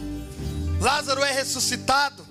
Lázaro 0.82 1.24
é 1.24 1.32
ressuscitado? 1.32 2.28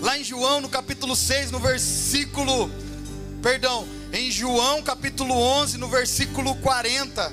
Lá 0.00 0.16
em 0.16 0.22
João, 0.22 0.60
no 0.60 0.68
capítulo 0.68 1.16
6, 1.16 1.50
no 1.50 1.58
versículo, 1.58 2.70
perdão, 3.42 3.88
em 4.12 4.30
João, 4.30 4.84
capítulo 4.84 5.34
11, 5.34 5.78
no 5.78 5.88
versículo 5.88 6.54
40, 6.56 7.32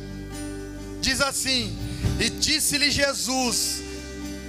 diz 1.01 1.21
assim: 1.21 1.88
e 2.19 2.29
disse-lhe 2.29 2.91
Jesus: 2.91 3.81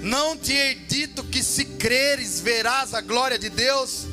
Não 0.02 0.36
te 0.36 0.52
hei 0.52 0.74
dito 0.74 1.24
que 1.24 1.42
se 1.42 1.64
creres 1.64 2.40
verás 2.40 2.94
a 2.94 3.00
glória 3.00 3.38
de 3.38 3.48
Deus? 3.48 4.06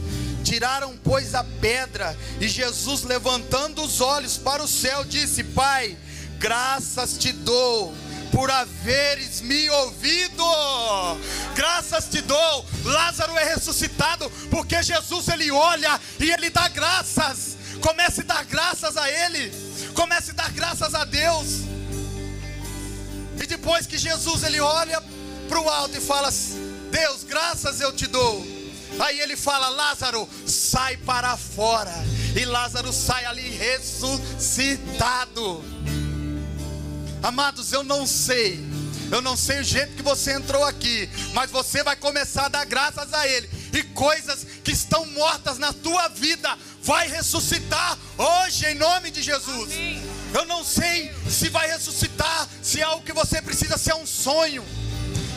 Tiraram, 0.43 0.95
pois, 1.03 1.35
a 1.35 1.43
pedra, 1.43 2.17
e 2.39 2.47
Jesus, 2.47 3.03
levantando 3.03 3.83
os 3.83 3.99
olhos 3.99 4.37
para 4.37 4.63
o 4.63 4.67
céu, 4.67 5.03
disse: 5.03 5.43
Pai, 5.43 5.97
graças 6.39 7.17
te 7.17 7.31
dou 7.31 7.93
por 8.31 8.51
haveres 8.51 9.41
me 9.41 9.69
ouvido. 9.69 10.43
Graças 11.55 12.05
te 12.05 12.21
dou. 12.21 12.65
Lázaro 12.85 13.37
é 13.37 13.43
ressuscitado 13.55 14.29
porque 14.49 14.81
Jesus 14.83 15.27
ele 15.27 15.51
olha 15.51 15.99
e 16.19 16.31
ele 16.31 16.49
dá 16.49 16.67
graças. 16.67 17.57
Comece 17.81 18.21
a 18.21 18.25
dar 18.25 18.45
graças 18.45 18.95
a 18.97 19.09
ele. 19.09 19.51
Comece 19.93 20.31
a 20.31 20.33
dar 20.35 20.51
graças 20.51 20.93
a 20.93 21.03
Deus. 21.03 21.61
E 23.41 23.45
depois 23.45 23.85
que 23.85 23.97
Jesus 23.97 24.43
ele 24.43 24.59
olha 24.59 25.01
para 25.47 25.59
o 25.59 25.69
alto 25.69 25.97
e 25.97 26.01
fala: 26.01 26.29
Deus, 26.91 27.23
graças 27.23 27.81
eu 27.81 27.91
te 27.93 28.07
dou. 28.07 28.45
Aí 28.99 29.19
ele 29.19 29.35
fala: 29.35 29.69
Lázaro, 29.69 30.27
sai 30.45 30.97
para 30.97 31.35
fora. 31.37 31.93
E 32.35 32.45
Lázaro 32.45 32.93
sai 32.93 33.25
ali 33.25 33.49
ressuscitado. 33.49 35.63
Amados, 37.21 37.71
eu 37.71 37.83
não 37.83 38.07
sei. 38.07 38.65
Eu 39.11 39.21
não 39.21 39.37
sei 39.37 39.61
o 39.61 39.63
jeito 39.63 39.95
que 39.95 40.01
você 40.01 40.33
entrou 40.33 40.65
aqui, 40.65 41.09
mas 41.33 41.49
você 41.49 41.81
vai 41.81 41.95
começar 41.95 42.45
a 42.45 42.49
dar 42.49 42.65
graças 42.65 43.13
a 43.13 43.27
Ele. 43.27 43.49
E 43.73 43.83
coisas 43.83 44.45
que 44.63 44.71
estão 44.71 45.05
mortas 45.07 45.57
na 45.57 45.71
tua 45.71 46.09
vida 46.09 46.57
vai 46.83 47.07
ressuscitar 47.07 47.97
hoje 48.17 48.65
em 48.65 48.75
nome 48.75 49.11
de 49.11 49.21
Jesus. 49.21 49.73
Amém. 49.73 49.96
Eu 50.33 50.45
não 50.45 50.63
sei 50.63 51.11
se 51.29 51.49
vai 51.49 51.67
ressuscitar, 51.67 52.47
se 52.61 52.79
é 52.79 52.83
algo 52.83 53.03
que 53.03 53.13
você 53.13 53.41
precisa, 53.41 53.77
se 53.77 53.91
é 53.91 53.95
um 53.95 54.05
sonho. 54.05 54.63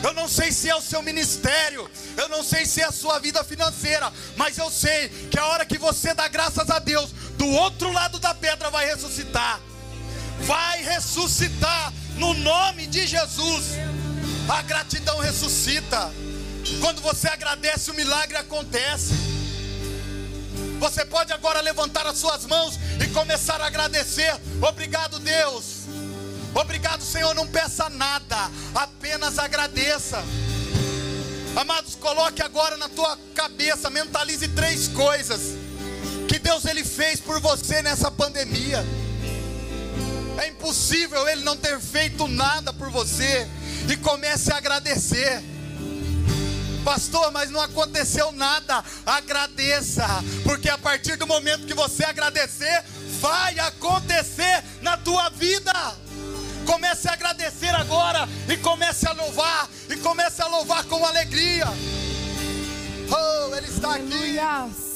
Eu 0.03 0.13
não 0.13 0.27
sei 0.27 0.51
se 0.51 0.67
é 0.67 0.75
o 0.75 0.81
seu 0.81 1.01
ministério, 1.03 1.89
eu 2.17 2.27
não 2.27 2.43
sei 2.43 2.65
se 2.65 2.81
é 2.81 2.85
a 2.85 2.91
sua 2.91 3.19
vida 3.19 3.43
financeira, 3.43 4.11
mas 4.35 4.57
eu 4.57 4.69
sei 4.71 5.09
que 5.29 5.37
a 5.37 5.45
hora 5.45 5.65
que 5.65 5.77
você 5.77 6.13
dá 6.13 6.27
graças 6.27 6.69
a 6.71 6.79
Deus, 6.79 7.11
do 7.37 7.47
outro 7.47 7.91
lado 7.91 8.19
da 8.19 8.33
pedra 8.33 8.69
vai 8.71 8.85
ressuscitar. 8.87 9.59
Vai 10.41 10.83
ressuscitar 10.83 11.93
no 12.15 12.33
nome 12.33 12.87
de 12.87 13.05
Jesus. 13.05 13.65
A 14.49 14.61
gratidão 14.63 15.19
ressuscita. 15.19 16.11
Quando 16.79 17.01
você 17.01 17.27
agradece, 17.27 17.91
o 17.91 17.93
milagre 17.93 18.37
acontece. 18.37 19.13
Você 20.81 21.05
pode 21.05 21.31
agora 21.31 21.61
levantar 21.61 22.07
as 22.07 22.17
suas 22.17 22.43
mãos 22.47 22.79
e 22.99 23.07
começar 23.09 23.61
a 23.61 23.67
agradecer. 23.67 24.35
Obrigado, 24.67 25.19
Deus. 25.19 25.83
Obrigado, 26.55 27.03
Senhor. 27.03 27.35
Não 27.35 27.45
peça 27.45 27.87
nada, 27.87 28.49
apenas 28.73 29.37
agradeça. 29.37 30.23
Amados, 31.55 31.93
coloque 31.93 32.41
agora 32.41 32.77
na 32.77 32.89
tua 32.89 33.15
cabeça, 33.35 33.91
mentalize 33.91 34.47
três 34.47 34.87
coisas 34.87 35.55
que 36.27 36.39
Deus 36.39 36.65
ele 36.65 36.83
fez 36.83 37.19
por 37.19 37.39
você 37.39 37.83
nessa 37.83 38.09
pandemia. 38.09 38.83
É 40.39 40.47
impossível 40.47 41.29
ele 41.29 41.43
não 41.43 41.55
ter 41.55 41.79
feito 41.79 42.27
nada 42.27 42.73
por 42.73 42.89
você 42.89 43.47
e 43.87 43.95
comece 43.97 44.51
a 44.51 44.57
agradecer. 44.57 45.50
Pastor, 46.83 47.31
mas 47.31 47.49
não 47.49 47.61
aconteceu 47.61 48.31
nada. 48.31 48.83
Agradeça, 49.05 50.07
porque 50.43 50.69
a 50.69 50.77
partir 50.77 51.15
do 51.15 51.27
momento 51.27 51.65
que 51.65 51.73
você 51.73 52.03
agradecer, 52.03 52.83
vai 53.19 53.57
acontecer 53.59 54.63
na 54.81 54.97
tua 54.97 55.29
vida. 55.29 55.73
Comece 56.65 57.07
a 57.07 57.13
agradecer 57.13 57.73
agora 57.75 58.27
e 58.47 58.57
comece 58.57 59.07
a 59.07 59.13
louvar 59.13 59.67
e 59.89 59.95
comece 59.97 60.41
a 60.41 60.47
louvar 60.47 60.83
com 60.85 61.05
alegria. 61.05 61.67
Oh, 63.09 63.55
ele 63.55 63.67
está 63.67 63.95
aqui. 63.95 64.90